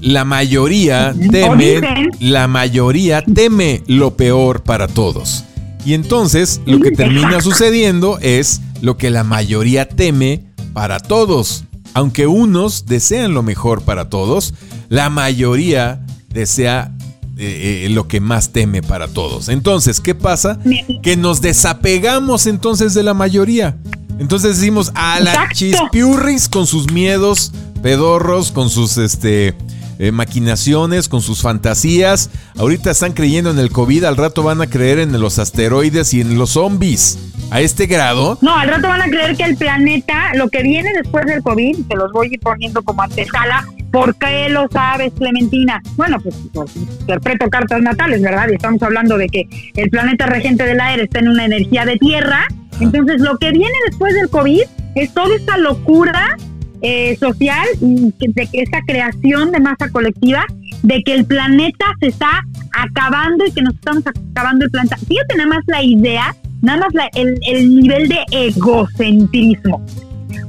la 0.00 0.24
mayoría 0.24 1.14
teme, 1.30 1.80
la 2.18 2.48
mayoría 2.48 3.22
teme 3.22 3.82
lo 3.86 4.16
peor 4.16 4.62
para 4.62 4.88
todos. 4.88 5.44
Y 5.84 5.94
entonces 5.94 6.60
lo 6.66 6.80
que 6.80 6.90
termina 6.90 7.40
sucediendo 7.40 8.18
es 8.20 8.60
lo 8.80 8.96
que 8.96 9.10
la 9.10 9.24
mayoría 9.24 9.88
teme 9.88 10.44
para 10.72 10.98
todos. 10.98 11.64
Aunque 11.94 12.26
unos 12.26 12.86
desean 12.86 13.34
lo 13.34 13.42
mejor 13.42 13.82
para 13.82 14.08
todos, 14.08 14.54
la 14.88 15.10
mayoría 15.10 16.04
desea 16.30 16.92
eh, 17.36 17.86
eh, 17.86 17.88
lo 17.90 18.08
que 18.08 18.20
más 18.20 18.50
teme 18.50 18.82
para 18.82 19.08
todos. 19.08 19.48
Entonces, 19.48 20.00
¿qué 20.00 20.14
pasa? 20.14 20.58
Que 21.02 21.16
nos 21.16 21.40
desapegamos 21.40 22.46
entonces 22.46 22.94
de 22.94 23.02
la 23.02 23.14
mayoría. 23.14 23.76
Entonces 24.22 24.60
decimos 24.60 24.92
a 24.94 25.18
la 25.18 25.48
chispiurris 25.52 26.48
con 26.48 26.68
sus 26.68 26.92
miedos 26.92 27.50
pedorros, 27.82 28.52
con 28.52 28.70
sus 28.70 28.96
este 28.96 29.52
eh, 29.98 30.12
maquinaciones, 30.12 31.08
con 31.08 31.22
sus 31.22 31.42
fantasías. 31.42 32.30
Ahorita 32.56 32.92
están 32.92 33.14
creyendo 33.14 33.50
en 33.50 33.58
el 33.58 33.72
COVID, 33.72 34.04
al 34.04 34.16
rato 34.16 34.44
van 34.44 34.62
a 34.62 34.68
creer 34.68 35.00
en 35.00 35.20
los 35.20 35.40
asteroides 35.40 36.14
y 36.14 36.20
en 36.20 36.38
los 36.38 36.50
zombies. 36.50 37.18
A 37.50 37.60
este 37.60 37.86
grado. 37.86 38.38
No, 38.42 38.56
al 38.56 38.68
rato 38.68 38.86
van 38.86 39.02
a 39.02 39.06
creer 39.06 39.36
que 39.36 39.42
el 39.42 39.56
planeta, 39.56 40.32
lo 40.36 40.48
que 40.48 40.62
viene 40.62 40.90
después 40.94 41.26
del 41.26 41.42
COVID, 41.42 41.78
se 41.88 41.96
los 41.96 42.12
voy 42.12 42.28
a 42.28 42.34
ir 42.34 42.40
poniendo 42.40 42.80
como 42.82 43.02
antesala. 43.02 43.66
¿Por 43.90 44.14
qué 44.14 44.48
lo 44.48 44.68
sabes, 44.72 45.12
Clementina? 45.18 45.82
Bueno, 45.96 46.18
pues, 46.20 46.36
pues 46.54 46.76
interpreto 46.76 47.50
cartas 47.50 47.82
natales, 47.82 48.22
¿verdad? 48.22 48.46
Y 48.50 48.54
estamos 48.54 48.80
hablando 48.84 49.18
de 49.18 49.26
que 49.26 49.48
el 49.74 49.90
planeta 49.90 50.26
regente 50.26 50.64
del 50.64 50.80
aire 50.80 51.02
está 51.02 51.18
en 51.18 51.28
una 51.28 51.44
energía 51.44 51.84
de 51.84 51.96
tierra. 51.96 52.46
Entonces, 52.82 53.20
lo 53.20 53.38
que 53.38 53.50
viene 53.52 53.74
después 53.88 54.14
del 54.14 54.28
COVID 54.28 54.62
es 54.94 55.14
toda 55.14 55.34
esta 55.34 55.56
locura 55.58 56.36
eh, 56.82 57.16
social 57.16 57.66
y 57.80 58.12
de 58.18 58.46
que 58.46 58.60
esta 58.60 58.80
creación 58.86 59.52
de 59.52 59.60
masa 59.60 59.88
colectiva, 59.90 60.44
de 60.82 61.02
que 61.04 61.14
el 61.14 61.24
planeta 61.24 61.86
se 62.00 62.08
está 62.08 62.42
acabando 62.72 63.46
y 63.46 63.52
que 63.52 63.62
nos 63.62 63.74
estamos 63.74 64.02
acabando 64.06 64.64
el 64.64 64.70
planeta. 64.70 64.96
Fíjate 64.96 65.36
nada 65.36 65.48
más 65.48 65.64
la 65.66 65.82
idea, 65.82 66.34
nada 66.60 66.80
más 66.80 67.10
el, 67.14 67.38
el 67.46 67.76
nivel 67.76 68.08
de 68.08 68.18
egocentrismo. 68.32 69.84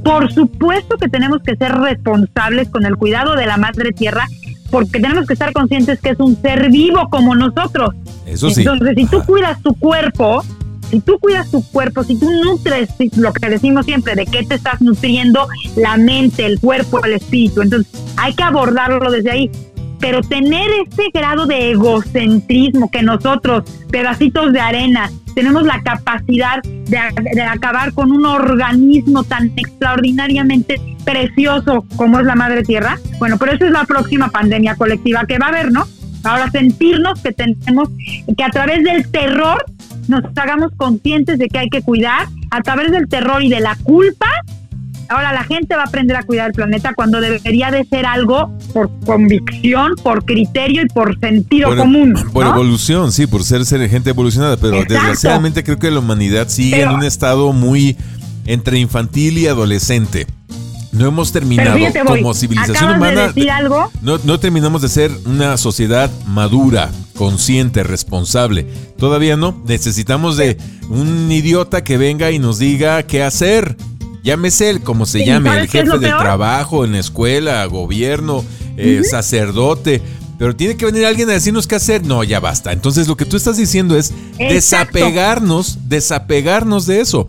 Por 0.04 0.32
supuesto 0.34 0.98
que 0.98 1.08
tenemos 1.08 1.42
que 1.44 1.56
ser 1.56 1.72
responsables 1.72 2.70
con 2.70 2.86
el 2.86 2.98
cuidado 2.98 3.36
de 3.36 3.46
la 3.46 3.58
madre 3.58 3.92
tierra, 3.92 4.28
porque 4.72 5.00
tenemos 5.00 5.28
que 5.28 5.34
estar 5.34 5.54
conscientes 5.54 6.00
que 6.00 6.10
es 6.10 6.20
un 6.20 6.36
ser 6.42 6.72
vivo 6.72 7.10
como 7.12 7.36
nosotros. 7.36 7.92
Eso 8.26 8.50
sí. 8.50 8.62
Entonces, 8.62 8.96
si 8.98 9.06
tú 9.06 9.22
cuidas 9.24 9.62
tu 9.62 9.76
cuerpo, 9.76 10.44
si 10.94 11.00
tú 11.00 11.18
cuidas 11.18 11.50
tu 11.50 11.64
cuerpo, 11.72 12.04
si 12.04 12.20
tú 12.20 12.30
nutres 12.44 12.90
lo 13.18 13.34
que 13.34 13.50
decimos 13.50 13.86
siempre, 13.88 14.14
de 14.14 14.28
qué 14.28 14.44
te 14.44 14.56
estás 14.56 14.80
nutriendo 14.80 15.48
la 15.76 15.98
mente, 15.98 16.46
el 16.46 16.60
cuerpo, 16.60 17.04
el 17.04 17.14
espíritu, 17.14 17.64
entonces 17.64 17.92
hay 18.16 18.36
que 18.36 18.44
abordarlo 18.44 19.10
desde 19.12 19.32
ahí. 19.32 19.52
pero 20.00 20.22
tener 20.22 20.70
ese 20.86 21.10
grado 21.14 21.46
de 21.46 21.72
egocentrismo 21.72 22.92
que 22.92 23.02
nosotros, 23.02 23.64
pedacitos 23.90 24.52
de 24.52 24.60
arena, 24.60 25.10
tenemos 25.34 25.64
la 25.64 25.82
capacidad 25.82 26.62
de, 26.62 27.42
acabar 27.42 27.94
con 27.94 28.12
un 28.12 28.26
organismo 28.26 29.24
tan 29.24 29.52
extraordinariamente 29.56 30.80
precioso 31.06 31.86
como 31.96 32.20
es 32.20 32.26
la 32.26 32.36
madre 32.36 32.64
tierra. 32.64 33.00
Bueno, 33.18 33.38
pero 33.40 33.54
esa 33.54 33.66
es 33.66 33.72
la 33.72 33.86
próxima 33.86 34.30
pandemia 34.30 34.76
colectiva 34.76 35.26
que 35.26 35.40
va 35.40 35.48
a 35.48 35.50
haber, 35.50 35.72
¿no? 35.72 35.88
Ahora 36.24 36.52
sentirnos 36.52 37.22
que 37.22 37.32
tenemos, 37.32 37.90
que 38.38 38.44
a 38.44 38.50
través 38.50 38.84
del 38.84 39.10
terror 39.10 39.66
nos 40.08 40.24
hagamos 40.36 40.72
conscientes 40.78 41.40
de 41.40 41.48
que 41.48 41.60
hay 41.60 41.70
que 41.70 41.82
cuidar, 41.82 42.28
a 42.52 42.62
través 42.62 42.92
del 42.92 43.08
terror 43.08 43.44
y 43.44 43.50
de 43.50 43.60
la 43.60 43.76
culpa, 43.84 44.28
ahora 45.10 45.34
la 45.34 45.44
gente 45.44 45.76
va 45.76 45.84
a 45.84 45.86
aprender 45.86 46.18
a 46.18 46.24
cuidar 46.24 46.48
el 46.48 46.54
planeta 46.54 46.94
cuando 46.94 47.22
debería 47.22 47.72
de 47.72 47.86
ser 47.86 48.06
algo 48.06 48.56
por 48.74 48.90
convicción, 49.06 49.96
por 50.02 50.26
criterio 50.26 50.84
y 50.84 50.88
por 50.88 51.20
sentido 51.20 51.76
común. 51.76 52.14
Por 52.32 52.46
evolución, 52.46 53.12
sí, 53.12 53.28
por 53.28 53.44
ser, 53.44 53.66
ser 53.66 53.88
gente 53.90 54.10
evolucionada, 54.12 54.58
pero 54.58 54.84
desgraciadamente 54.84 55.64
creo 55.64 55.80
que 55.80 55.92
la 55.92 56.00
humanidad 56.00 56.48
sigue 56.50 56.82
en 56.82 56.90
un 56.90 57.04
estado 57.04 57.54
muy 57.54 57.98
entre 58.46 58.80
infantil 58.80 59.38
y 59.38 59.48
adolescente. 59.48 60.28
No 60.94 61.08
hemos 61.08 61.32
terminado 61.32 61.78
como 62.06 62.34
civilización 62.36 62.96
humana. 62.96 63.28
decir 63.28 63.50
algo? 63.50 63.92
No, 64.02 64.20
no 64.24 64.40
terminamos 64.40 64.84
de 64.84 64.90
ser 64.90 65.12
una 65.26 65.58
sociedad 65.58 66.12
madura, 66.28 66.92
consciente, 67.16 67.84
responsable. 67.84 68.68
Todavía 68.98 69.36
no. 69.36 69.60
Necesitamos 69.66 70.38
de 70.38 70.58
un 70.90 71.32
idiota 71.32 71.84
que 71.84 71.98
venga 71.98 72.30
y 72.32 72.38
nos 72.38 72.60
diga 72.60 73.02
qué 73.04 73.24
hacer. 73.24 73.76
Llámese 74.24 74.70
él, 74.70 74.82
como 74.82 75.06
se 75.06 75.26
llame, 75.26 75.50
el 75.60 75.68
jefe 75.68 75.98
del 75.98 76.18
trabajo, 76.18 76.86
en 76.86 76.94
la 76.94 77.00
escuela, 77.00 77.66
gobierno, 77.66 78.46
eh, 78.78 79.02
sacerdote. 79.04 80.02
Pero 80.38 80.56
tiene 80.56 80.78
que 80.78 80.86
venir 80.86 81.06
alguien 81.06 81.30
a 81.30 81.34
decirnos 81.34 81.68
qué 81.68 81.76
hacer. 81.76 82.06
No, 82.06 82.24
ya 82.24 82.40
basta. 82.40 82.72
Entonces 82.72 83.08
lo 83.08 83.18
que 83.18 83.26
tú 83.26 83.36
estás 83.36 83.58
diciendo 83.58 83.98
es 83.98 84.14
desapegarnos, 84.38 85.90
desapegarnos 85.90 86.86
de 86.86 87.02
eso. 87.02 87.28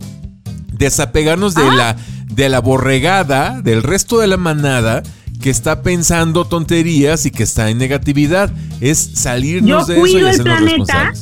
Desapegarnos 0.71 1.55
de 1.55 1.63
ah. 1.63 1.75
la 1.75 1.97
de 2.35 2.49
la 2.49 2.59
borregada, 2.59 3.61
del 3.61 3.83
resto 3.83 4.19
de 4.19 4.27
la 4.27 4.37
manada 4.37 5.03
que 5.41 5.49
está 5.49 5.81
pensando 5.81 6.45
tonterías 6.45 7.25
y 7.25 7.31
que 7.31 7.43
está 7.43 7.69
en 7.69 7.77
negatividad. 7.77 8.51
Es 8.81 8.99
salirnos 9.13 9.87
de 9.87 9.95
eso 9.95 10.07
y 10.07 10.21
hacernos 10.21 10.37
el 10.37 10.43
planeta, 10.43 11.13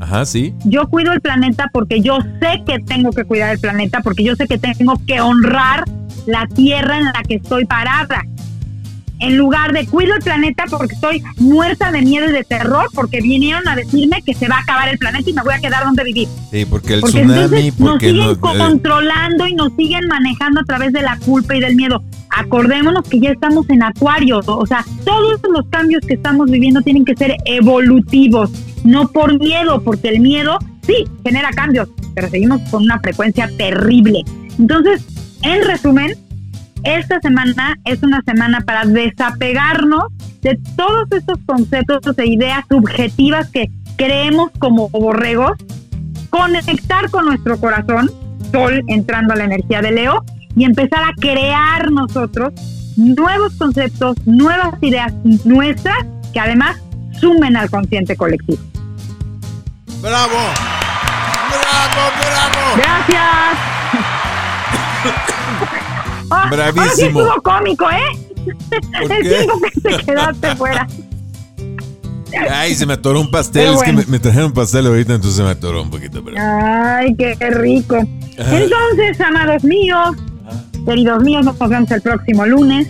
Ajá, 0.00 0.24
sí. 0.24 0.54
Yo 0.64 0.88
cuido 0.88 1.12
el 1.12 1.20
planeta 1.20 1.68
porque 1.72 2.00
yo 2.00 2.18
sé 2.40 2.62
que 2.64 2.78
tengo 2.80 3.10
que 3.10 3.24
cuidar 3.24 3.52
el 3.52 3.58
planeta, 3.58 4.00
porque 4.00 4.22
yo 4.22 4.36
sé 4.36 4.46
que 4.46 4.58
tengo 4.58 4.94
que 5.06 5.20
honrar 5.20 5.84
la 6.26 6.46
tierra 6.46 6.98
en 6.98 7.04
la 7.06 7.22
que 7.26 7.36
estoy 7.36 7.64
parada 7.64 8.22
en 9.20 9.36
lugar 9.36 9.72
de 9.72 9.86
cuido 9.86 10.14
el 10.14 10.22
planeta 10.22 10.64
porque 10.70 10.94
estoy 10.94 11.22
muerta 11.38 11.90
de 11.90 12.02
miedo 12.02 12.28
y 12.28 12.32
de 12.32 12.44
terror 12.44 12.88
porque 12.94 13.20
vinieron 13.20 13.66
a 13.68 13.76
decirme 13.76 14.22
que 14.22 14.34
se 14.34 14.48
va 14.48 14.56
a 14.56 14.60
acabar 14.60 14.88
el 14.88 14.98
planeta 14.98 15.28
y 15.28 15.32
me 15.32 15.42
voy 15.42 15.54
a 15.54 15.58
quedar 15.58 15.84
donde 15.84 16.04
vivir. 16.04 16.28
Sí, 16.50 16.64
porque 16.64 16.94
el 16.94 17.02
tsunami, 17.02 17.72
nos 17.78 18.00
siguen 18.00 18.30
eh, 18.30 18.36
controlando 18.40 19.46
y 19.46 19.54
nos 19.54 19.72
siguen 19.74 20.06
manejando 20.08 20.60
a 20.60 20.64
través 20.64 20.92
de 20.92 21.02
la 21.02 21.18
culpa 21.18 21.56
y 21.56 21.60
del 21.60 21.76
miedo. 21.76 22.02
Acordémonos 22.30 23.08
que 23.08 23.20
ya 23.20 23.30
estamos 23.30 23.68
en 23.70 23.82
acuario, 23.82 24.40
o 24.46 24.66
sea, 24.66 24.84
todos 25.04 25.40
los 25.50 25.66
cambios 25.70 26.04
que 26.06 26.14
estamos 26.14 26.50
viviendo 26.50 26.82
tienen 26.82 27.04
que 27.04 27.16
ser 27.16 27.36
evolutivos, 27.46 28.50
no 28.84 29.08
por 29.08 29.38
miedo, 29.40 29.82
porque 29.82 30.08
el 30.08 30.20
miedo 30.20 30.58
sí 30.86 31.04
genera 31.24 31.50
cambios, 31.50 31.88
pero 32.14 32.28
seguimos 32.28 32.60
con 32.70 32.84
una 32.84 33.00
frecuencia 33.00 33.50
terrible. 33.56 34.22
Entonces, 34.58 35.04
en 35.42 35.64
resumen, 35.64 36.14
esta 36.84 37.20
semana 37.20 37.76
es 37.84 38.02
una 38.02 38.22
semana 38.22 38.60
para 38.60 38.84
desapegarnos 38.84 40.12
de 40.42 40.58
todos 40.76 41.10
estos 41.10 41.38
conceptos 41.46 42.18
e 42.18 42.26
ideas 42.26 42.64
subjetivas 42.68 43.48
que 43.50 43.70
creemos 43.96 44.50
como 44.58 44.88
borregos, 44.88 45.52
conectar 46.30 47.10
con 47.10 47.26
nuestro 47.26 47.58
corazón, 47.58 48.10
Sol 48.52 48.82
entrando 48.88 49.34
a 49.34 49.36
la 49.36 49.44
energía 49.44 49.82
de 49.82 49.90
Leo, 49.90 50.24
y 50.56 50.64
empezar 50.64 51.04
a 51.04 51.12
crear 51.20 51.90
nosotros 51.90 52.52
nuevos 52.96 53.54
conceptos, 53.54 54.16
nuevas 54.26 54.74
ideas 54.80 55.12
nuestras 55.44 55.98
que 56.32 56.40
además 56.40 56.76
sumen 57.20 57.56
al 57.56 57.70
consciente 57.70 58.16
colectivo. 58.16 58.62
¡Bravo! 60.00 60.38
¡Bravo, 61.48 62.12
bravo! 62.20 62.76
Gracias. 62.76 63.58
Oh, 66.30 66.50
Bravísimo. 66.50 66.94
Sí 66.94 67.02
estuvo 67.06 67.42
cómico, 67.42 67.86
¿eh? 67.90 68.28
El 69.10 69.22
tiempo 69.22 69.60
que 69.60 69.80
te 69.80 70.04
quedaste 70.04 70.56
fuera. 70.56 70.86
Ay, 72.50 72.74
se 72.74 72.86
me 72.86 72.94
atoró 72.94 73.20
un 73.20 73.30
pastel. 73.30 73.74
Es 73.74 73.82
que 73.82 73.92
me, 73.92 74.18
trajeron 74.18 74.52
pastel 74.52 74.86
ahorita, 74.86 75.14
entonces 75.14 75.36
se 75.36 75.42
me 75.42 75.50
atoró 75.50 75.82
un 75.82 75.90
poquito. 75.90 76.22
Pero... 76.24 76.36
Ay, 76.38 77.14
qué 77.16 77.34
rico. 77.50 77.96
Entonces, 78.36 79.20
amados 79.20 79.64
míos, 79.64 80.16
queridos 80.84 81.22
míos, 81.22 81.44
nos 81.44 81.58
vemos 81.58 81.90
el 81.90 82.02
próximo 82.02 82.46
lunes. 82.46 82.86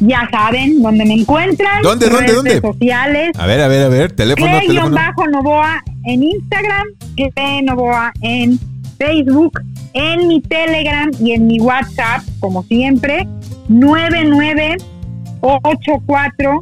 Ya 0.00 0.28
saben 0.30 0.82
dónde 0.82 1.04
me 1.04 1.14
encuentran. 1.14 1.82
¿Dónde, 1.82 2.06
dónde, 2.06 2.20
redes 2.20 2.36
dónde? 2.36 2.60
sociales. 2.60 3.30
A 3.38 3.46
ver, 3.46 3.60
a 3.60 3.68
ver, 3.68 3.84
a 3.84 3.88
ver. 3.88 4.12
Teléfono, 4.12 4.58
teléfono. 4.66 4.96
bajo 4.96 5.26
Novoa 5.26 5.82
en 6.04 6.22
Instagram, 6.22 6.86
que 7.16 7.30
Novoa 7.62 8.10
en 8.22 8.58
Facebook 8.98 9.60
en 9.92 10.28
mi 10.28 10.40
Telegram 10.40 11.10
y 11.20 11.32
en 11.32 11.46
mi 11.46 11.60
WhatsApp, 11.60 12.22
como 12.40 12.62
siempre, 12.64 13.28
9984 13.68 16.60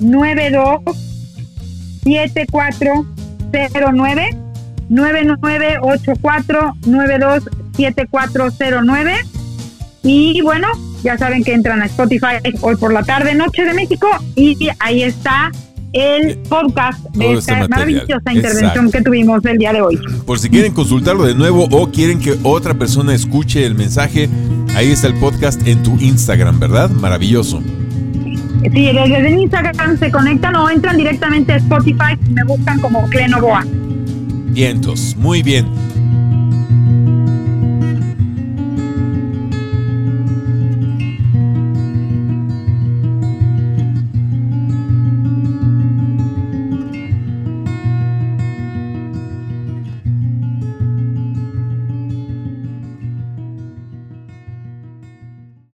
92 0.00 0.80
7409 2.04 4.30
9984 4.88 6.74
92 6.86 7.44
7409 7.76 9.14
y 10.02 10.40
bueno, 10.42 10.68
ya 11.02 11.18
saben 11.18 11.44
que 11.44 11.52
entran 11.52 11.82
a 11.82 11.86
Spotify 11.86 12.38
hoy 12.60 12.76
por 12.76 12.92
la 12.92 13.02
tarde, 13.02 13.34
Noche 13.34 13.64
de 13.64 13.74
México 13.74 14.06
y 14.34 14.68
ahí 14.78 15.02
está 15.02 15.50
el 15.92 16.38
podcast 16.48 17.02
de 17.14 17.34
este 17.34 17.52
esta 17.52 17.68
maravillosa 17.68 18.32
intervención 18.32 18.90
que 18.90 19.02
tuvimos 19.02 19.44
el 19.44 19.58
día 19.58 19.72
de 19.72 19.80
hoy. 19.80 19.98
Por 20.26 20.38
si 20.38 20.50
quieren 20.50 20.72
consultarlo 20.72 21.24
de 21.24 21.34
nuevo 21.34 21.66
o 21.70 21.90
quieren 21.90 22.20
que 22.20 22.36
otra 22.42 22.74
persona 22.74 23.14
escuche 23.14 23.64
el 23.64 23.74
mensaje, 23.74 24.28
ahí 24.74 24.90
está 24.90 25.06
el 25.06 25.14
podcast 25.14 25.66
en 25.66 25.82
tu 25.82 25.96
Instagram, 25.98 26.60
¿verdad? 26.60 26.90
Maravilloso. 26.90 27.62
Sí, 28.62 28.70
desde 28.70 29.28
el 29.28 29.38
Instagram 29.38 29.98
se 29.98 30.10
conectan 30.10 30.56
o 30.56 30.68
entran 30.68 30.96
directamente 30.96 31.52
a 31.52 31.56
Spotify 31.56 32.18
y 32.28 32.32
me 32.32 32.44
buscan 32.44 32.80
como 32.80 33.08
Clenoboa. 33.08 33.64
Vientos, 34.50 35.16
muy 35.16 35.42
bien. 35.42 35.66